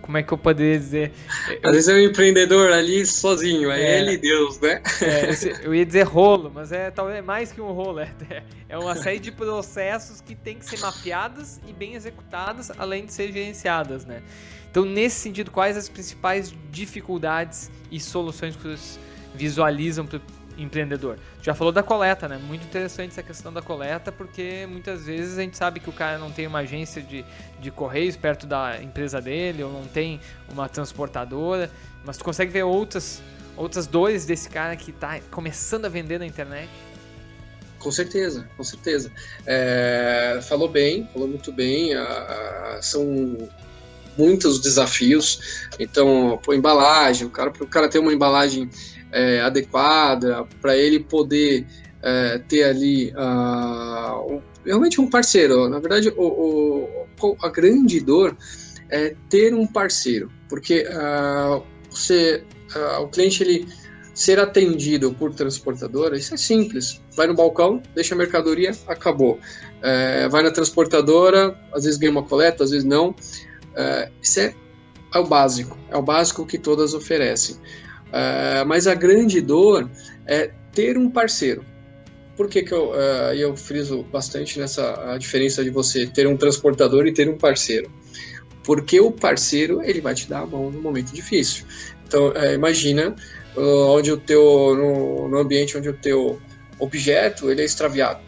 como 0.00 0.16
é 0.16 0.22
que 0.22 0.32
eu 0.32 0.38
poderia 0.38 0.78
dizer? 0.78 1.12
Às 1.62 1.72
vezes 1.72 1.88
é 1.88 1.94
um 1.94 1.98
empreendedor 1.98 2.72
ali 2.72 3.04
sozinho, 3.06 3.70
é, 3.70 3.82
é 3.82 4.00
ele 4.00 4.12
e 4.12 4.16
Deus, 4.16 4.60
né? 4.60 4.82
É, 5.00 5.66
eu 5.66 5.74
ia 5.74 5.84
dizer 5.84 6.02
rolo, 6.02 6.50
mas 6.54 6.72
é 6.72 6.90
talvez 6.90 7.18
é 7.18 7.22
mais 7.22 7.52
que 7.52 7.60
um 7.60 7.72
rolo, 7.72 8.00
é, 8.00 8.12
é 8.68 8.78
uma 8.78 8.94
série 8.96 9.18
de 9.18 9.30
processos 9.30 10.20
que 10.20 10.34
tem 10.34 10.56
que 10.56 10.64
ser 10.64 10.78
mapeadas 10.80 11.60
e 11.66 11.72
bem 11.72 11.94
executadas, 11.94 12.70
além 12.78 13.06
de 13.06 13.12
ser 13.12 13.32
gerenciadas, 13.32 14.04
né? 14.04 14.22
Então, 14.70 14.84
nesse 14.86 15.16
sentido, 15.20 15.50
quais 15.50 15.76
as 15.76 15.88
principais 15.88 16.54
dificuldades 16.70 17.70
e 17.90 18.00
soluções 18.00 18.56
que 18.56 18.62
vocês 18.62 18.98
visualizam 19.34 20.06
para 20.06 20.20
empreendedor. 20.56 21.18
Já 21.42 21.54
falou 21.54 21.72
da 21.72 21.82
coleta, 21.82 22.28
né? 22.28 22.38
Muito 22.38 22.64
interessante 22.64 23.12
essa 23.12 23.22
questão 23.22 23.52
da 23.52 23.62
coleta, 23.62 24.10
porque 24.10 24.66
muitas 24.68 25.06
vezes 25.06 25.38
a 25.38 25.42
gente 25.42 25.56
sabe 25.56 25.80
que 25.80 25.88
o 25.88 25.92
cara 25.92 26.18
não 26.18 26.30
tem 26.30 26.46
uma 26.46 26.60
agência 26.60 27.02
de, 27.02 27.24
de 27.60 27.70
correios 27.70 28.16
perto 28.16 28.46
da 28.46 28.82
empresa 28.82 29.20
dele, 29.20 29.62
ou 29.62 29.72
não 29.72 29.84
tem 29.84 30.20
uma 30.50 30.68
transportadora, 30.68 31.70
mas 32.04 32.16
tu 32.16 32.24
consegue 32.24 32.52
ver 32.52 32.62
outras, 32.62 33.22
outras 33.56 33.86
dores 33.86 34.24
desse 34.24 34.48
cara 34.48 34.76
que 34.76 34.90
está 34.90 35.20
começando 35.30 35.84
a 35.84 35.88
vender 35.88 36.18
na 36.18 36.26
internet. 36.26 36.70
Com 37.78 37.90
certeza, 37.90 38.48
com 38.56 38.62
certeza. 38.62 39.10
É, 39.44 40.38
falou 40.42 40.68
bem, 40.68 41.08
falou 41.12 41.26
muito 41.26 41.52
bem. 41.52 41.94
A, 41.94 42.76
a, 42.76 42.78
são 42.80 43.36
muitos 44.16 44.60
desafios. 44.60 45.66
Então, 45.78 46.38
pô, 46.42 46.54
embalagem, 46.54 47.26
o 47.26 47.30
cara, 47.30 47.50
o 47.50 47.66
cara 47.66 47.88
ter 47.88 47.98
uma 47.98 48.12
embalagem 48.12 48.70
é, 49.12 49.40
adequada, 49.40 50.46
para 50.60 50.76
ele 50.76 51.00
poder 51.00 51.66
é, 52.02 52.38
ter 52.48 52.64
ali 52.64 53.12
uh, 53.12 54.42
realmente 54.64 55.00
um 55.00 55.08
parceiro. 55.08 55.68
Na 55.68 55.78
verdade, 55.78 56.08
o, 56.16 56.88
o, 57.20 57.36
a 57.42 57.48
grande 57.48 58.00
dor 58.00 58.36
é 58.90 59.14
ter 59.28 59.54
um 59.54 59.66
parceiro, 59.66 60.30
porque 60.48 60.86
uh, 60.88 61.62
você, 61.90 62.42
uh, 62.74 63.02
o 63.02 63.08
cliente 63.08 63.42
ele 63.42 63.66
ser 64.14 64.38
atendido 64.38 65.14
por 65.14 65.32
transportadora, 65.34 66.16
isso 66.16 66.34
é 66.34 66.36
simples. 66.36 67.00
Vai 67.16 67.26
no 67.26 67.34
balcão, 67.34 67.82
deixa 67.94 68.14
a 68.14 68.18
mercadoria, 68.18 68.72
acabou. 68.86 69.38
É, 69.82 70.28
vai 70.28 70.42
na 70.42 70.50
transportadora, 70.50 71.58
às 71.72 71.84
vezes 71.84 71.98
ganha 71.98 72.12
uma 72.12 72.22
coleta, 72.22 72.62
às 72.62 72.70
vezes 72.70 72.84
não. 72.84 73.14
É, 73.74 74.10
isso 74.20 74.40
é, 74.40 74.54
é 75.14 75.18
o 75.18 75.26
básico, 75.26 75.78
é 75.90 75.96
o 75.96 76.02
básico 76.02 76.44
que 76.44 76.58
todas 76.58 76.92
oferecem. 76.92 77.56
Uh, 78.12 78.66
mas 78.66 78.86
a 78.86 78.94
grande 78.94 79.40
dor 79.40 79.90
é 80.26 80.50
ter 80.72 80.98
um 80.98 81.10
parceiro. 81.10 81.64
Por 82.36 82.48
que, 82.48 82.62
que 82.62 82.72
eu, 82.72 82.90
uh, 82.90 83.34
eu 83.34 83.56
friso 83.56 84.02
bastante 84.04 84.58
nessa 84.58 85.12
a 85.12 85.18
diferença 85.18 85.64
de 85.64 85.70
você 85.70 86.06
ter 86.06 86.26
um 86.26 86.36
transportador 86.36 87.06
e 87.06 87.12
ter 87.12 87.28
um 87.28 87.38
parceiro? 87.38 87.90
Porque 88.64 89.00
o 89.00 89.10
parceiro 89.10 89.82
ele 89.82 90.00
vai 90.00 90.14
te 90.14 90.28
dar 90.28 90.40
a 90.40 90.46
mão 90.46 90.70
no 90.70 90.80
momento 90.80 91.12
difícil. 91.12 91.64
Então 92.06 92.28
uh, 92.28 92.54
imagina 92.54 93.16
onde 93.56 94.10
o 94.10 94.16
teu 94.16 94.74
no, 94.74 95.28
no 95.28 95.38
ambiente 95.38 95.76
onde 95.76 95.88
o 95.88 95.92
teu 95.92 96.40
objeto 96.78 97.50
ele 97.50 97.62
é 97.62 97.64
extraviado. 97.64 98.20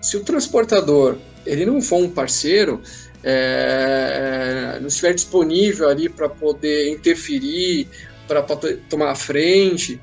Se 0.00 0.16
o 0.16 0.24
transportador 0.24 1.16
ele 1.46 1.64
não 1.64 1.80
for 1.80 1.98
um 2.02 2.10
parceiro, 2.10 2.80
é, 3.22 4.78
não 4.80 4.88
estiver 4.88 5.14
disponível 5.14 5.88
ali 5.88 6.08
para 6.08 6.28
poder 6.28 6.90
interferir, 6.90 7.88
para 8.26 8.42
tomar 8.88 9.10
a 9.10 9.14
frente, 9.14 10.00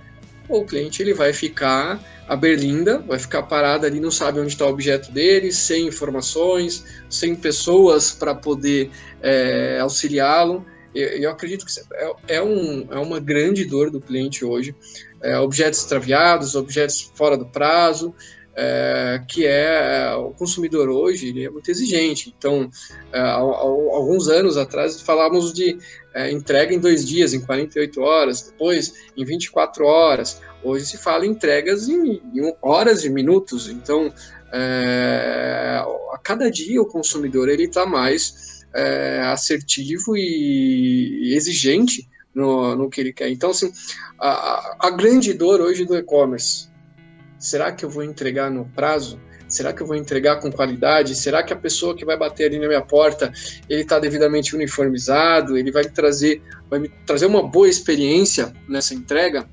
o 0.48 0.66
cliente 0.66 1.02
ele 1.02 1.14
vai 1.14 1.34
ficar 1.34 2.00
a 2.28 2.36
berlinda, 2.36 3.00
vai 3.00 3.20
ficar 3.20 3.44
parado 3.44 3.86
ali, 3.86 4.00
não 4.00 4.12
sabe 4.12 4.40
onde 4.40 4.54
está 4.54 4.66
o 4.66 4.70
objeto 4.70 5.12
dele, 5.12 5.52
sem 5.52 5.88
informações, 5.88 6.86
sem 7.10 7.36
pessoas 7.36 8.12
para 8.12 8.34
poder 8.34 8.90
é, 9.22 9.80
auxiliá-lo. 9.82 10.66
Eu, 10.94 11.08
eu, 11.08 11.30
acredito 11.30 11.66
que 11.66 11.72
é, 11.94 12.36
é, 12.38 12.42
um, 12.42 12.88
é 12.90 12.98
uma 13.00 13.20
grande 13.20 13.66
dor 13.66 13.90
do 13.90 14.00
cliente 14.00 14.46
hoje. 14.46 14.76
É, 15.22 15.38
objetos 15.40 15.80
extraviados, 15.80 16.56
objetos 16.56 17.12
fora 17.16 17.38
do 17.38 17.46
prazo, 17.46 18.14
é, 18.56 19.22
que 19.28 19.46
é 19.46 20.14
o 20.16 20.32
consumidor 20.32 20.90
hoje 20.90 21.30
ele 21.30 21.46
é 21.46 21.50
muito 21.50 21.70
exigente. 21.70 22.34
Então, 22.38 22.70
é, 23.12 23.20
alguns 23.20 24.28
anos 24.28 24.58
atrás 24.58 25.02
falávamos 25.02 25.54
de 25.54 25.78
é, 26.14 26.32
entrega 26.32 26.74
em 26.74 26.80
dois 26.80 27.08
dias, 27.08 27.34
em 27.34 27.42
48 27.42 28.02
horas, 28.02 28.42
depois 28.44 28.94
em 29.16 29.24
24 29.24 29.86
horas. 29.86 30.42
Hoje 30.64 30.86
se 30.86 30.98
fala 30.98 31.26
em 31.26 31.30
entregas 31.30 31.88
em, 31.88 32.22
em 32.34 32.56
horas 32.62 33.04
e 33.04 33.10
minutos. 33.10 33.70
Então, 33.70 34.14
é, 34.52 35.84
a 36.14 36.18
cada 36.18 36.50
dia 36.50 36.82
o 36.82 36.86
consumidor 36.86 37.50
ele 37.50 37.64
está 37.64 37.86
mais 37.86 38.66
é, 38.74 39.22
assertivo 39.26 40.16
e 40.16 41.34
exigente 41.34 42.08
no, 42.34 42.76
no 42.76 42.90
que 42.90 43.02
ele 43.02 43.14
quer. 43.14 43.30
Então, 43.30 43.52
assim, 43.52 43.72
a, 44.20 44.88
a 44.88 44.90
grande 44.90 45.34
dor 45.34 45.62
hoje 45.62 45.86
do 45.86 45.96
e-commerce 45.96 46.72
Será 47.42 47.72
que 47.72 47.84
eu 47.84 47.90
vou 47.90 48.04
entregar 48.04 48.52
no 48.52 48.66
prazo? 48.66 49.20
Será 49.52 49.74
que 49.74 49.84
eu 49.84 49.88
vou 49.88 49.96
entregar 49.96 50.38
com 50.38 50.52
qualidade? 50.52 51.14
Será 51.14 51.44
que 51.44 51.52
a 51.52 51.56
pessoa 51.56 51.96
que 51.96 52.06
vai 52.06 52.18
bater 52.18 52.46
ali 52.46 52.58
na 52.58 52.68
minha 52.68 52.82
porta, 52.82 53.32
ele 53.70 53.82
está 53.82 54.00
devidamente 54.00 54.56
uniformizado? 54.56 55.58
Ele 55.58 55.72
vai 55.72 55.84
me 55.84 55.90
trazer, 55.90 56.42
vai 56.70 56.80
me 56.80 56.90
trazer 57.06 57.26
uma 57.26 57.44
boa 57.44 57.68
experiência 57.68 58.54
nessa 58.68 58.94
entrega? 58.94 59.48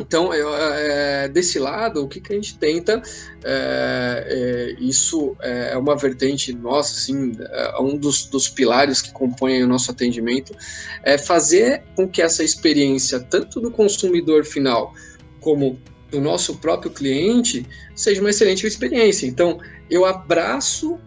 Então, 0.00 0.32
é, 0.32 1.28
desse 1.28 1.58
lado, 1.58 2.02
o 2.02 2.08
que, 2.08 2.22
que 2.22 2.32
a 2.32 2.36
gente 2.36 2.58
tenta, 2.58 3.02
é, 3.44 4.26
é, 4.26 4.82
isso 4.82 5.36
é 5.40 5.76
uma 5.76 5.94
vertente 5.94 6.54
nossa, 6.54 6.94
assim, 6.96 7.36
é 7.38 7.78
um 7.78 7.98
dos, 7.98 8.24
dos 8.24 8.48
pilares 8.48 9.02
que 9.02 9.12
compõem 9.12 9.62
o 9.62 9.68
nosso 9.68 9.90
atendimento, 9.90 10.56
é 11.04 11.18
fazer 11.18 11.82
com 11.94 12.08
que 12.08 12.22
essa 12.22 12.42
experiência, 12.42 13.20
tanto 13.20 13.60
do 13.60 13.70
consumidor 13.70 14.46
final, 14.46 14.94
como 15.38 15.78
do 16.10 16.20
nosso 16.20 16.56
próprio 16.56 16.90
cliente 16.90 17.66
seja 17.94 18.20
uma 18.20 18.30
excelente 18.30 18.66
experiência. 18.66 19.26
Então, 19.26 19.60
eu 19.88 20.04
abraço 20.04 20.98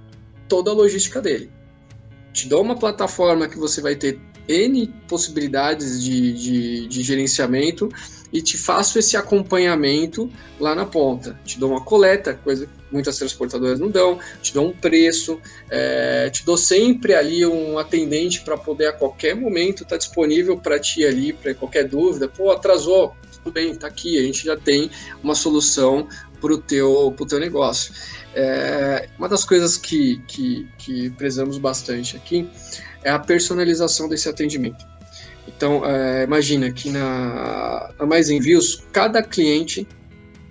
toda 0.48 0.72
a 0.72 0.74
logística 0.74 1.22
dele. 1.22 1.52
Te 2.32 2.48
dou 2.48 2.62
uma 2.62 2.76
plataforma 2.76 3.48
que 3.48 3.58
você 3.58 3.82
vai 3.82 3.96
ter 3.96 4.20
N 4.48 4.88
possibilidades 5.08 6.04
de, 6.04 6.34
de, 6.34 6.88
de 6.88 7.04
gerenciamento 7.04 7.90
e 8.32 8.42
te 8.42 8.58
faço 8.58 8.98
esse 8.98 9.16
acompanhamento 9.16 10.30
lá 10.60 10.74
na 10.74 10.86
ponta. 10.86 11.40
Te 11.46 11.60
dou 11.60 11.70
uma 11.70 11.82
coleta, 11.82 12.34
coisa 12.34 12.66
que 12.66 12.72
muitas 12.92 13.18
transportadoras 13.18 13.80
não 13.80 13.90
dão, 13.90 14.20
te 14.42 14.54
dou 14.54 14.68
um 14.68 14.72
preço, 14.72 15.40
é, 15.70 16.30
te 16.32 16.44
dou 16.44 16.58
sempre 16.58 17.14
ali 17.14 17.46
um 17.46 17.78
atendente 17.78 18.42
para 18.42 18.58
poder 18.58 18.88
a 18.88 18.94
qualquer 18.94 19.36
momento 19.36 19.84
estar 19.84 19.96
tá 19.96 19.98
disponível 19.98 20.58
para 20.58 20.80
ti 20.80 21.06
ali, 21.06 21.32
para 21.32 21.54
qualquer 21.54 21.88
dúvida. 21.88 22.28
Pô, 22.28 22.52
atrasou, 22.52 23.16
tudo 23.44 23.54
bem, 23.54 23.72
está 23.72 23.88
aqui, 23.88 24.18
a 24.18 24.22
gente 24.22 24.46
já 24.46 24.56
tem 24.56 24.90
uma 25.22 25.36
solução 25.36 26.08
para 26.40 26.54
o 26.54 26.58
teu, 26.58 27.14
teu 27.28 27.40
negócio. 27.40 27.94
É, 28.34 29.10
uma 29.18 29.30
das 29.30 29.44
coisas 29.46 29.78
que, 29.78 30.22
que, 30.28 30.68
que 30.78 31.10
prezamos 31.12 31.58
bastante 31.58 32.16
aqui 32.16 32.50
é 33.04 33.10
a 33.10 33.20
personalização 33.20 34.08
desse 34.08 34.30
atendimento. 34.30 34.86
Então, 35.48 35.86
é, 35.86 36.24
imagina 36.24 36.72
que 36.72 36.90
na, 36.90 37.92
na 38.00 38.06
Mais 38.06 38.30
Envios, 38.30 38.84
cada 38.92 39.22
cliente 39.22 39.88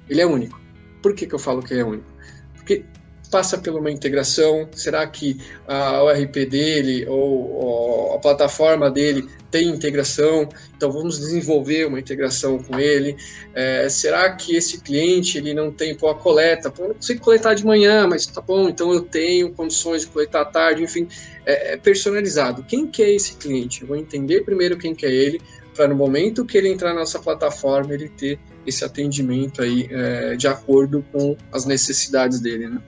ele 0.09 0.21
é 0.21 0.27
único. 0.27 0.61
Por 1.03 1.15
que, 1.15 1.27
que 1.27 1.35
eu 1.35 1.39
falo 1.39 1.63
que 1.63 1.73
ele 1.73 1.81
é 1.81 1.85
único? 1.85 2.07
Porque 2.55 2.85
passa 3.33 3.57
por 3.57 3.75
uma 3.75 3.91
integração? 3.91 4.69
Será 4.73 5.07
que 5.07 5.41
a 5.67 6.03
ORP 6.03 6.45
dele 6.45 7.07
ou, 7.09 7.51
ou, 7.51 8.15
a 8.15 8.19
plataforma 8.19 8.91
dele 8.91 9.27
tem 9.51 9.69
integração? 9.69 10.47
Então 10.77 10.93
vamos 10.93 11.19
desenvolver 11.19 11.87
uma 11.87 11.99
integração 11.99 12.63
com 12.63 12.79
ele. 12.79 13.17
É, 13.55 13.89
será 13.89 14.31
que 14.33 14.55
esse 14.55 14.83
cliente 14.83 15.39
ele 15.39 15.55
não 15.55 15.73
tem 15.73 15.95
pô, 15.97 16.11
a 16.11 16.15
coleta? 16.15 16.71
Pô, 16.71 16.83
eu 16.83 16.89
não 16.89 16.95
consigo 16.97 17.23
coletar 17.23 17.55
de 17.55 17.65
manhã, 17.65 18.07
mas 18.07 18.27
tá 18.27 18.43
bom, 18.43 18.69
então 18.69 18.93
eu 18.93 19.01
tenho 19.01 19.51
condições 19.53 20.03
de 20.03 20.09
coletar 20.09 20.43
à 20.43 20.45
tarde, 20.45 20.83
enfim, 20.83 21.09
é, 21.47 21.73
é 21.73 21.77
personalizado. 21.79 22.63
Quem 22.65 22.87
que 22.87 23.03
é 23.03 23.11
esse 23.15 23.37
cliente? 23.37 23.81
Eu 23.81 23.89
vou 23.89 23.97
entender 23.97 24.45
primeiro 24.45 24.77
quem 24.77 24.95
que 24.95 25.07
é 25.07 25.11
ele, 25.11 25.41
para 25.75 25.89
no 25.89 25.95
momento 25.95 26.45
que 26.45 26.59
ele 26.59 26.69
entrar 26.69 26.91
na 26.93 27.01
nossa 27.01 27.19
plataforma 27.19 27.95
ele 27.95 28.11
ter 28.11 28.39
esse 28.67 28.85
atendimento 28.85 29.63
aí 29.63 29.89
é, 29.91 30.37
de 30.37 30.47
acordo 30.47 31.03
com 31.11 31.35
as 31.51 31.65
necessidades 31.65 32.39
dele, 32.41 32.69
né? 32.69 32.79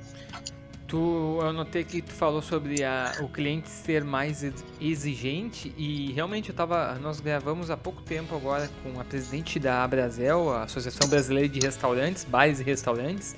Tu, 0.86 1.38
eu 1.40 1.52
notei 1.52 1.82
que 1.82 2.02
tu 2.02 2.12
falou 2.12 2.42
sobre 2.42 2.84
a, 2.84 3.16
o 3.20 3.28
cliente 3.28 3.70
ser 3.70 4.04
mais 4.04 4.44
exigente 4.80 5.74
e 5.78 6.12
realmente 6.12 6.50
eu 6.50 6.54
tava, 6.54 6.98
nós 7.00 7.20
gravamos 7.20 7.70
há 7.70 7.76
pouco 7.76 8.02
tempo 8.02 8.36
agora 8.36 8.68
com 8.82 9.00
a 9.00 9.04
presidente 9.04 9.58
da 9.58 9.82
Abrazel, 9.82 10.52
a 10.52 10.64
Associação 10.64 11.08
Brasileira 11.08 11.48
de 11.48 11.58
Restaurantes, 11.58 12.24
Bares 12.24 12.60
e 12.60 12.62
Restaurantes, 12.62 13.34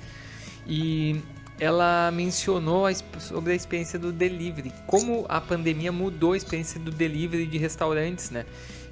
e 0.67 1.21
ela 1.59 2.11
mencionou 2.11 2.85
a, 2.85 2.93
sobre 3.19 3.53
a 3.53 3.55
experiência 3.55 3.97
do 3.97 4.11
delivery, 4.11 4.73
como 4.85 5.25
a 5.29 5.41
pandemia 5.41 5.91
mudou 5.91 6.33
a 6.33 6.37
experiência 6.37 6.79
do 6.79 6.91
delivery 6.91 7.45
de 7.45 7.57
restaurantes, 7.57 8.29
né? 8.29 8.45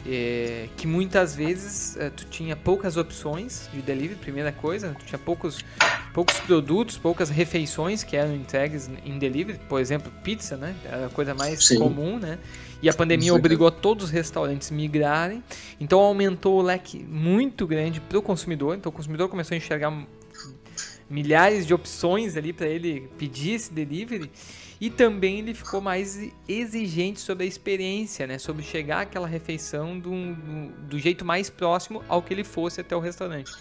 É, 0.08 0.70
que 0.78 0.86
muitas 0.86 1.36
vezes 1.36 1.98
é, 1.98 2.12
tu 2.12 2.26
tinha 2.26 2.56
poucas 2.56 2.96
opções 2.96 3.68
de 3.74 3.82
delivery, 3.82 4.16
primeira 4.20 4.52
coisa, 4.52 4.96
tu 5.00 5.04
tinha 5.04 5.18
poucos, 5.18 5.66
poucos 6.14 6.40
produtos, 6.42 6.96
poucas 6.96 7.32
refeições 7.32 8.04
que 8.04 8.16
eram 8.16 8.36
entregues 8.36 8.88
em 9.04 9.18
delivery, 9.18 9.60
por 9.68 9.82
exemplo, 9.82 10.12
pizza, 10.24 10.58
né? 10.58 10.76
Era 10.86 11.08
a 11.08 11.10
coisa 11.10 11.34
mais 11.34 11.66
Sim. 11.66 11.80
comum, 11.80 12.20
né? 12.20 12.38
E 12.84 12.90
a 12.90 12.94
pandemia 12.94 13.32
Sim. 13.32 13.38
obrigou 13.38 13.72
todos 13.72 14.06
os 14.06 14.12
restaurantes 14.12 14.72
a 14.72 14.76
migrarem, 14.76 15.44
então 15.80 16.00
aumentou 16.00 16.60
o 16.60 16.62
leque 16.62 17.04
muito 17.04 17.66
grande 17.66 18.00
para 18.00 18.20
o 18.20 18.22
consumidor, 18.22 18.76
então 18.76 18.92
o 18.92 18.94
consumidor 18.94 19.28
começou 19.28 19.56
a 19.56 19.58
enxergar 19.58 19.92
milhares 21.10 21.66
de 21.66 21.74
opções 21.74 22.36
ali 22.36 22.54
para 22.54 22.68
ele 22.68 23.10
pedir 23.18 23.54
esse 23.54 23.74
delivery. 23.74 24.30
E 24.80 24.90
também 24.90 25.40
ele 25.40 25.54
ficou 25.54 25.80
mais 25.80 26.20
exigente 26.48 27.20
sobre 27.20 27.46
a 27.46 27.48
experiência, 27.48 28.28
né? 28.28 28.38
Sobre 28.38 28.64
chegar 28.64 29.02
aquela 29.02 29.28
refeição 29.28 29.98
do, 29.98 30.10
do, 30.10 30.68
do, 30.88 31.00
jeito 31.00 31.24
mais 31.24 31.50
próximo 31.50 32.04
ao 32.10 32.22
que 32.22 32.34
ele 32.34 32.44
fosse 32.44 32.82
até 32.82 32.96
o 32.96 33.00
restaurante. 33.00 33.52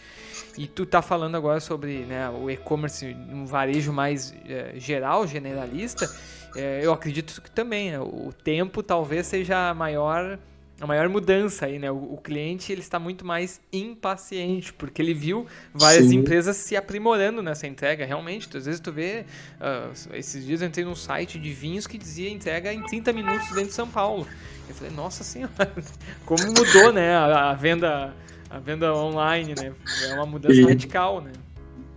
E 0.58 0.66
tu 0.66 0.84
tá 0.84 1.00
falando 1.00 1.36
agora 1.36 1.60
sobre 1.60 2.00
né, 2.00 2.28
o 2.30 2.50
e-commerce 2.50 3.06
um 3.30 3.46
varejo 3.46 3.92
mais 3.92 4.34
é, 4.46 4.74
geral, 4.76 5.26
generalista. 5.26 6.10
É, 6.56 6.80
eu 6.82 6.92
acredito 6.92 7.40
que 7.42 7.50
também 7.50 7.92
né, 7.92 8.00
o 8.00 8.32
tempo 8.32 8.82
talvez 8.82 9.26
seja 9.26 9.74
maior 9.74 10.38
a 10.80 10.86
maior 10.86 11.08
mudança 11.08 11.66
aí, 11.66 11.78
né? 11.78 11.90
O, 11.90 12.14
o, 12.14 12.16
cliente 12.16 12.72
ele 12.72 12.80
está 12.80 12.98
muito 12.98 13.24
mais 13.24 13.60
impaciente, 13.72 14.72
porque 14.72 15.00
ele 15.00 15.14
viu 15.14 15.46
várias 15.72 16.08
Sim. 16.08 16.16
empresas 16.16 16.56
se 16.56 16.76
aprimorando 16.76 17.42
nessa 17.42 17.66
entrega. 17.66 18.04
Realmente, 18.04 18.48
às 18.56 18.66
vezes 18.66 18.80
tu 18.80 18.92
vê. 18.92 19.24
Uh, 19.60 20.14
esses 20.14 20.44
dias 20.44 20.62
eu 20.62 20.68
entrei 20.68 20.84
num 20.84 20.96
site 20.96 21.38
de 21.38 21.52
vinhos 21.52 21.86
que 21.86 21.96
dizia 21.96 22.28
entrega 22.28 22.72
em 22.72 22.82
30 22.82 23.12
minutos 23.12 23.48
dentro 23.48 23.68
de 23.68 23.74
São 23.74 23.88
Paulo. 23.88 24.26
Eu 24.68 24.74
falei, 24.74 24.92
nossa 24.92 25.22
senhora, 25.22 25.52
como 26.26 26.44
mudou, 26.46 26.92
né? 26.92 27.14
A, 27.14 27.50
a 27.50 27.54
venda, 27.54 28.14
a 28.50 28.58
venda 28.58 28.92
online, 28.94 29.54
né? 29.56 29.72
É 30.08 30.14
uma 30.14 30.26
mudança 30.26 30.60
e... 30.60 30.64
radical, 30.64 31.20
né? 31.20 31.32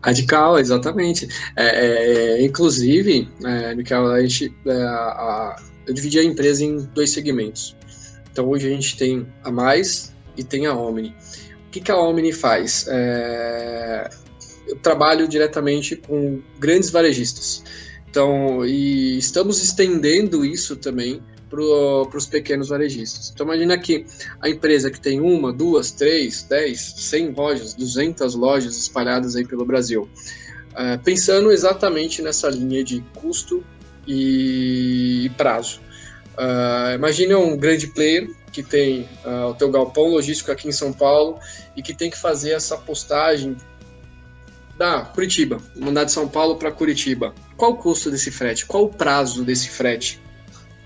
Radical, 0.04 0.60
exatamente. 0.60 1.28
É, 1.56 2.38
é, 2.38 2.46
inclusive, 2.46 3.28
é, 3.44 3.74
Michael, 3.74 4.12
a 4.12 4.22
gente, 4.22 4.54
é, 4.66 4.72
a, 4.72 5.56
eu 5.88 5.94
dividi 5.94 6.20
a 6.20 6.24
empresa 6.24 6.64
em 6.64 6.78
dois 6.94 7.10
segmentos. 7.10 7.76
Então 8.38 8.48
hoje 8.50 8.68
a 8.68 8.70
gente 8.70 8.96
tem 8.96 9.26
a 9.44 9.50
Mais 9.50 10.14
e 10.38 10.44
tem 10.44 10.68
a 10.68 10.76
Omni. 10.76 11.10
O 11.68 11.72
que, 11.72 11.82
que 11.82 11.92
a 11.92 11.98
Omni 11.98 12.32
faz? 12.32 12.86
É... 12.88 14.08
Eu 14.68 14.76
trabalho 14.76 15.28
diretamente 15.28 15.96
com 15.96 16.40
grandes 16.60 16.92
varejistas. 16.92 17.64
Então, 18.08 18.64
e 18.64 19.18
estamos 19.18 19.64
estendendo 19.64 20.46
isso 20.46 20.76
também 20.76 21.20
para 21.50 21.60
os 22.16 22.28
pequenos 22.28 22.70
varejistas. 22.70 23.32
Então, 23.34 23.44
imagina 23.48 23.76
que 23.76 24.06
a 24.40 24.48
empresa 24.48 24.92
que 24.92 25.02
tem 25.02 25.20
uma, 25.20 25.52
duas, 25.52 25.90
três, 25.90 26.44
dez, 26.44 26.94
cem 26.98 27.32
lojas, 27.32 27.74
duzentas 27.74 28.36
lojas 28.36 28.78
espalhadas 28.78 29.36
aí 29.36 29.48
pelo 29.48 29.66
Brasil, 29.66 30.08
é, 30.76 30.96
pensando 30.98 31.52
exatamente 31.52 32.22
nessa 32.22 32.50
linha 32.50 32.84
de 32.84 33.04
custo 33.16 33.64
e 34.08 35.32
prazo. 35.36 35.87
Uh, 36.38 36.94
imagine 36.94 37.34
um 37.34 37.58
grande 37.58 37.88
player 37.88 38.30
que 38.52 38.62
tem 38.62 39.10
uh, 39.26 39.48
o 39.48 39.56
teu 39.56 39.72
galpão 39.72 40.08
logístico 40.08 40.52
aqui 40.52 40.68
em 40.68 40.72
São 40.72 40.94
Paulo 40.94 41.40
e 41.76 41.82
que 41.82 41.94
tem 41.94 42.10
que 42.10 42.18
fazer 42.18 42.52
essa 42.52 42.78
postagem 42.78 43.58
da 44.78 45.02
Curitiba, 45.02 45.58
mandar 45.76 46.04
de 46.04 46.12
São 46.12 46.28
Paulo 46.28 46.56
para 46.56 46.72
Curitiba. 46.72 47.34
Qual 47.56 47.72
o 47.72 47.76
custo 47.78 48.12
desse 48.12 48.30
frete? 48.30 48.66
Qual 48.66 48.84
o 48.84 48.90
prazo 48.90 49.44
desse 49.44 49.70
frete? 49.70 50.22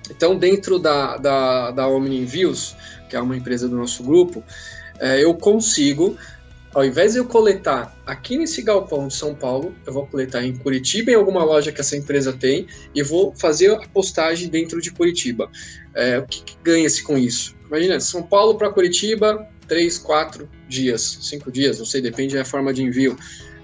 Então, 0.10 0.38
dentro 0.38 0.80
da, 0.80 1.18
da, 1.18 1.72
da 1.72 1.88
Omni 1.88 2.22
Envios, 2.22 2.76
que 3.10 3.16
é 3.16 3.22
uma 3.22 3.36
empresa 3.36 3.68
do 3.68 3.76
nosso 3.76 4.04
grupo, 4.04 4.44
é, 5.00 5.24
eu 5.24 5.34
consigo, 5.34 6.18
ao 6.74 6.86
invés 6.86 7.14
de 7.14 7.20
eu 7.20 7.26
coletar 7.26 7.96
aqui 8.06 8.38
nesse 8.38 8.62
galpão 8.62 9.08
de 9.08 9.14
São 9.14 9.36
Paulo, 9.36 9.76
eu 9.86 9.92
vou 9.92 10.08
coletar 10.08 10.44
em 10.44 10.56
Curitiba, 10.56 11.12
em 11.12 11.16
alguma 11.16 11.44
loja 11.44 11.72
que 11.72 11.82
essa 11.82 11.98
empresa 11.98 12.32
tem, 12.32 12.68
e 12.96 13.04
vou 13.04 13.34
fazer 13.36 13.74
a 13.74 13.80
postagem 13.90 14.48
dentro 14.48 14.82
de 14.82 14.92
Curitiba. 14.92 15.50
É, 15.94 16.20
o 16.20 16.26
que, 16.26 16.44
que 16.44 16.58
ganha-se 16.64 17.04
com 17.04 17.18
isso? 17.18 17.56
Imagina, 17.68 18.00
São 18.00 18.24
Paulo 18.24 18.58
para 18.58 18.70
Curitiba, 18.70 19.46
três, 19.68 19.98
quatro 19.98 20.50
dias, 20.68 21.20
cinco 21.22 21.52
dias, 21.52 21.78
não 21.80 21.86
sei, 21.86 22.02
depende 22.02 22.36
da 22.36 22.46
forma 22.46 22.74
de 22.74 22.84
envio. 22.84 23.18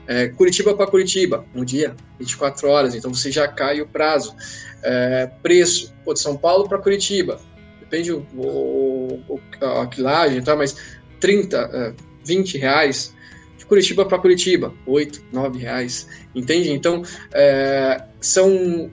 É, 0.05 0.27
Curitiba 0.27 0.73
para 0.73 0.87
Curitiba, 0.87 1.45
um 1.55 1.63
dia, 1.63 1.95
24 2.19 2.67
horas, 2.67 2.95
então 2.95 3.13
você 3.13 3.31
já 3.31 3.47
cai 3.47 3.81
o 3.81 3.87
prazo. 3.87 4.35
É, 4.83 5.29
preço, 5.41 5.93
pô, 6.03 6.13
de 6.13 6.19
São 6.19 6.37
Paulo 6.37 6.67
para 6.67 6.77
Curitiba, 6.77 7.39
depende 7.79 8.11
o, 8.11 8.25
o, 8.35 9.23
o, 9.27 9.39
a 9.65 9.87
quilagem, 9.87 10.41
tá, 10.41 10.55
mas 10.55 10.75
30, 11.19 11.95
20 12.27 12.57
é, 12.57 12.59
reais. 12.59 13.15
De 13.57 13.65
Curitiba 13.65 14.05
para 14.05 14.19
Curitiba, 14.19 14.73
8, 14.85 15.23
9 15.31 15.59
reais. 15.59 16.07
Entende? 16.35 16.71
Então, 16.71 17.01
é, 17.33 18.03
são 18.21 18.91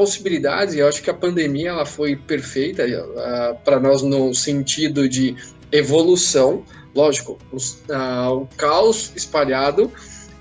possibilidades, 0.00 0.74
e 0.74 0.78
eu 0.78 0.88
acho 0.88 1.02
que 1.02 1.10
a 1.10 1.14
pandemia 1.14 1.68
ela 1.68 1.84
foi 1.84 2.16
perfeita 2.16 2.84
uh, 2.86 3.62
para 3.62 3.78
nós 3.78 4.00
no 4.00 4.32
sentido 4.32 5.06
de 5.06 5.36
evolução, 5.70 6.64
lógico, 6.94 7.38
os, 7.52 7.82
uh, 7.90 8.32
o 8.32 8.46
caos 8.56 9.12
espalhado, 9.14 9.92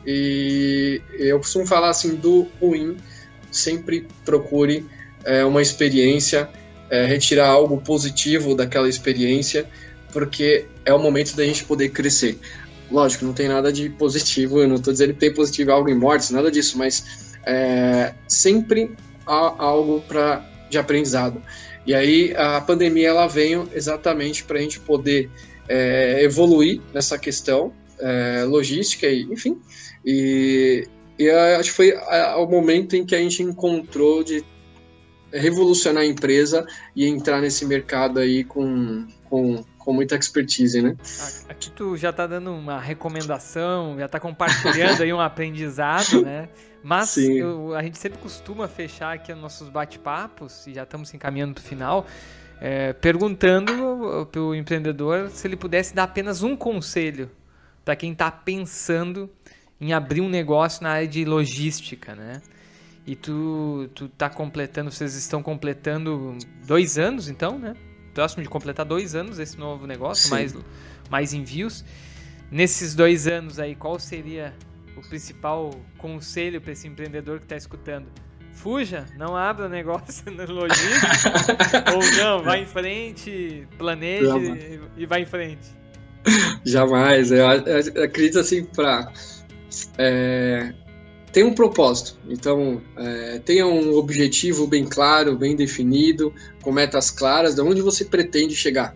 e 0.05 1.01
eu 1.11 1.39
costumo 1.39 1.67
falar 1.67 1.89
assim 1.89 2.15
do 2.15 2.47
ruim, 2.61 2.95
sempre 3.51 4.07
procure 4.23 4.85
uh, 5.27 5.47
uma 5.47 5.61
experiência, 5.61 6.49
uh, 6.85 7.07
retirar 7.07 7.47
algo 7.47 7.81
positivo 7.81 8.55
daquela 8.55 8.87
experiência, 8.87 9.69
porque 10.11 10.65
é 10.85 10.93
o 10.93 10.99
momento 10.99 11.35
da 11.35 11.43
gente 11.43 11.63
poder 11.63 11.89
crescer. 11.89 12.37
Lógico, 12.91 13.25
não 13.25 13.33
tem 13.33 13.47
nada 13.47 13.71
de 13.71 13.89
positivo, 13.89 14.61
eu 14.61 14.67
não 14.67 14.75
estou 14.75 14.91
dizendo 14.91 15.13
que 15.13 15.19
tem 15.19 15.33
positivo 15.33 15.71
algo 15.71 15.89
em 15.89 15.95
mortes, 15.95 16.31
nada 16.31 16.49
disso, 16.49 16.77
mas 16.77 17.37
é, 17.45 18.13
sempre 18.27 18.91
há 19.25 19.63
algo 19.63 20.01
para 20.07 20.45
de 20.69 20.77
aprendizado. 20.77 21.41
E 21.85 21.93
aí 21.93 22.33
a 22.35 22.61
pandemia 22.61 23.09
ela 23.09 23.27
veio 23.27 23.67
exatamente 23.73 24.43
para 24.43 24.59
a 24.59 24.61
gente 24.61 24.79
poder 24.79 25.29
é, 25.67 26.23
evoluir 26.23 26.81
nessa 26.93 27.17
questão 27.17 27.73
é, 27.99 28.43
logística 28.43 29.07
e 29.07 29.23
enfim. 29.23 29.59
E, 30.05 30.87
e 31.17 31.29
acho 31.29 31.71
que 31.71 31.75
foi 31.75 31.93
o 32.37 32.45
momento 32.45 32.95
em 32.95 33.05
que 33.05 33.15
a 33.15 33.19
gente 33.19 33.43
encontrou 33.43 34.23
de 34.23 34.43
revolucionar 35.31 36.03
a 36.03 36.05
empresa 36.05 36.65
e 36.95 37.05
entrar 37.05 37.41
nesse 37.41 37.65
mercado 37.65 38.19
aí 38.19 38.43
com, 38.43 39.07
com, 39.29 39.63
com 39.79 39.93
muita 39.93 40.15
expertise, 40.15 40.81
né? 40.81 40.95
Aqui 41.47 41.71
tu 41.71 41.97
já 41.97 42.11
está 42.11 42.27
dando 42.27 42.51
uma 42.53 42.79
recomendação, 42.79 43.97
já 43.97 44.05
está 44.05 44.19
compartilhando 44.19 45.01
aí 45.01 45.11
um 45.11 45.19
aprendizado, 45.19 46.21
né? 46.21 46.49
Mas 46.83 47.17
eu, 47.17 47.73
a 47.73 47.81
gente 47.81 47.97
sempre 47.97 48.19
costuma 48.19 48.67
fechar 48.67 49.15
aqui 49.15 49.33
os 49.33 49.39
nossos 49.39 49.69
bate-papos, 49.69 50.67
e 50.67 50.73
já 50.73 50.83
estamos 50.83 51.13
encaminhando 51.13 51.53
para 51.53 51.61
o 51.61 51.63
final, 51.63 52.05
é, 52.61 52.93
perguntando 52.93 54.27
para 54.31 54.41
o 54.41 54.53
empreendedor 54.53 55.29
se 55.29 55.47
ele 55.47 55.55
pudesse 55.55 55.95
dar 55.95 56.03
apenas 56.03 56.43
um 56.43 56.55
conselho 56.55 57.31
para 57.83 57.95
quem 57.95 58.11
está 58.11 58.29
pensando 58.29 59.29
em 59.79 59.93
abrir 59.93 60.21
um 60.21 60.29
negócio 60.29 60.83
na 60.83 60.91
área 60.91 61.07
de 61.07 61.23
logística, 61.25 62.13
né? 62.15 62.41
E 63.07 63.15
tu, 63.15 63.89
tu 63.95 64.07
tá 64.09 64.29
completando, 64.29 64.91
vocês 64.91 65.15
estão 65.15 65.41
completando 65.41 66.37
dois 66.67 66.99
anos, 66.99 67.27
então, 67.27 67.57
né? 67.57 67.73
Próximo 68.19 68.43
de 68.43 68.49
completar 68.49 68.85
dois 68.85 69.15
anos 69.15 69.39
esse 69.39 69.57
novo 69.57 69.87
negócio, 69.87 70.29
mais, 70.29 70.53
mais 71.09 71.33
envios. 71.33 71.85
Nesses 72.51 72.93
dois 72.93 73.27
anos 73.27 73.59
aí, 73.59 73.75
qual 73.75 73.97
seria 73.97 74.53
o 74.97 75.01
principal 75.07 75.71
conselho 75.97 76.59
para 76.59 76.73
esse 76.73 76.85
empreendedor 76.85 77.37
que 77.37 77.45
está 77.45 77.55
escutando? 77.55 78.07
Fuja, 78.51 79.05
não 79.17 79.37
abra 79.37 79.69
negócio 79.69 80.29
no 80.35 80.51
logística. 80.51 81.85
ou 81.95 82.17
não, 82.21 82.43
vá 82.43 82.57
em 82.57 82.65
frente, 82.65 83.65
planeje 83.77 84.25
Jamais. 84.25 84.79
e 84.97 85.05
vá 85.05 85.19
em 85.21 85.25
frente. 85.25 85.69
Jamais. 86.65 87.31
Eu, 87.31 87.47
acredito 88.03 88.39
assim, 88.39 88.65
para. 88.65 89.13
É, 89.97 90.73
tem 91.31 91.43
um 91.43 91.53
propósito. 91.53 92.17
Então, 92.27 92.81
é, 92.97 93.39
tenha 93.39 93.65
um 93.67 93.95
objetivo 93.95 94.67
bem 94.67 94.85
claro, 94.85 95.37
bem 95.37 95.55
definido, 95.55 96.33
com 96.61 96.71
metas 96.71 97.11
claras, 97.11 97.55
de 97.55 97.61
onde 97.61 97.81
você 97.81 98.05
pretende 98.05 98.55
chegar 98.55 98.95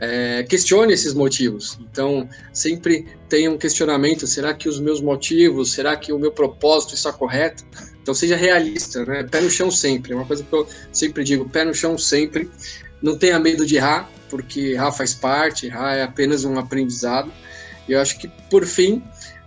é, 0.00 0.42
questione 0.42 0.92
esses 0.92 1.14
motivos. 1.14 1.78
Então, 1.80 2.28
sempre 2.52 3.06
tenha 3.28 3.50
um 3.50 3.56
questionamento: 3.56 4.26
será 4.26 4.52
que 4.52 4.68
os 4.68 4.80
meus 4.80 5.00
motivos, 5.00 5.72
será 5.72 5.96
que 5.96 6.12
o 6.12 6.18
meu 6.18 6.32
propósito 6.32 6.94
está 6.94 7.12
correto? 7.12 7.64
Então, 8.02 8.12
seja 8.12 8.36
realista, 8.36 9.04
né? 9.04 9.22
Pé 9.24 9.40
no 9.40 9.50
chão 9.50 9.70
sempre. 9.70 10.12
É 10.12 10.16
uma 10.16 10.26
coisa 10.26 10.42
que 10.42 10.52
eu 10.52 10.66
sempre 10.92 11.24
digo: 11.24 11.48
pé 11.48 11.64
no 11.64 11.74
chão 11.74 11.96
sempre. 11.96 12.50
Não 13.00 13.18
tenha 13.18 13.38
medo 13.38 13.66
de 13.66 13.76
errar, 13.76 14.10
porque 14.30 14.60
errar 14.72 14.90
faz 14.90 15.12
parte, 15.12 15.66
errar 15.66 15.94
é 15.94 16.02
apenas 16.02 16.44
um 16.44 16.58
aprendizado. 16.58 17.30
E 17.86 17.92
eu 17.92 18.00
acho 18.00 18.18
que, 18.18 18.28
por 18.50 18.64
fim, 18.64 19.02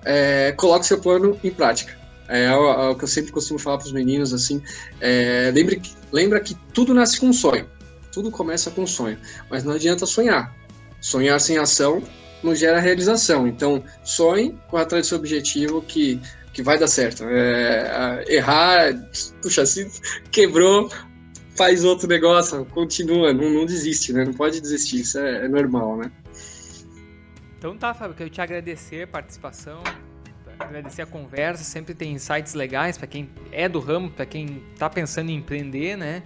é, 0.05 0.53
coloque 0.55 0.85
seu 0.85 0.99
plano 0.99 1.39
em 1.43 1.49
prática. 1.49 1.97
É, 2.27 2.45
é, 2.45 2.55
o, 2.55 2.95
que 2.95 3.03
eu 3.03 3.07
sempre 3.07 3.31
costumo 3.31 3.59
falar 3.59 3.77
para 3.77 3.87
os 3.87 3.93
meninos, 3.93 4.33
assim, 4.33 4.61
é, 4.99 5.51
lembre, 5.53 5.81
lembra 6.11 6.39
que 6.39 6.55
tudo 6.73 6.93
nasce 6.93 7.19
com 7.19 7.27
um 7.27 7.33
sonho 7.33 7.65
tudo 8.17 8.31
começa 8.31 8.71
com 8.71 8.87
sonho, 8.87 9.15
mas 9.47 9.63
não 9.63 9.73
adianta 9.73 10.07
sonhar. 10.07 10.51
Sonhar 10.99 11.39
sem 11.39 11.59
ação 11.59 12.01
não 12.41 12.55
gera 12.55 12.79
realização. 12.79 13.47
Então, 13.47 13.83
sonhe 14.03 14.57
com 14.71 14.77
atrás 14.77 15.05
do 15.05 15.09
seu 15.09 15.19
objetivo 15.19 15.83
que, 15.83 16.19
que 16.51 16.63
vai 16.63 16.79
dar 16.79 16.87
certo. 16.87 17.23
É, 17.25 18.25
errar, 18.27 18.91
puxa, 19.39 19.67
se 19.67 19.87
quebrou, 20.31 20.89
faz 21.55 21.83
outro 21.83 22.07
negócio, 22.07 22.65
continua, 22.65 23.31
não, 23.31 23.51
não 23.51 23.67
desiste, 23.67 24.11
né? 24.11 24.25
Não 24.25 24.33
pode 24.33 24.59
desistir, 24.61 25.01
isso 25.01 25.19
é, 25.19 25.45
é 25.45 25.47
normal, 25.47 25.97
né? 25.97 26.11
Então 27.59 27.77
tá, 27.77 27.93
Fábio, 27.93 28.15
quero 28.15 28.31
te 28.31 28.41
agradecer 28.41 29.03
a 29.03 29.07
participação, 29.07 29.83
agradecer 30.59 31.01
a 31.01 31.05
conversa, 31.05 31.63
sempre 31.63 31.93
tem 31.93 32.13
insights 32.13 32.53
legais 32.53 32.97
para 32.97 33.07
quem 33.07 33.29
é 33.51 33.67
do 33.67 33.79
ramo, 33.79 34.09
para 34.09 34.25
quem 34.25 34.63
está 34.73 34.89
pensando 34.89 35.29
em 35.29 35.35
empreender, 35.35 35.97
né? 35.97 36.23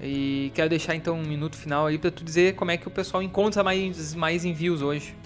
E 0.00 0.52
quero 0.54 0.68
deixar 0.68 0.94
então 0.94 1.16
um 1.16 1.26
minuto 1.26 1.56
final 1.56 1.86
aí 1.86 1.98
para 1.98 2.10
tu 2.10 2.22
dizer 2.22 2.54
como 2.54 2.70
é 2.70 2.76
que 2.76 2.86
o 2.86 2.90
pessoal 2.90 3.22
encontra 3.22 3.64
mais, 3.64 4.14
mais 4.14 4.44
envios 4.44 4.82
hoje. 4.82 5.16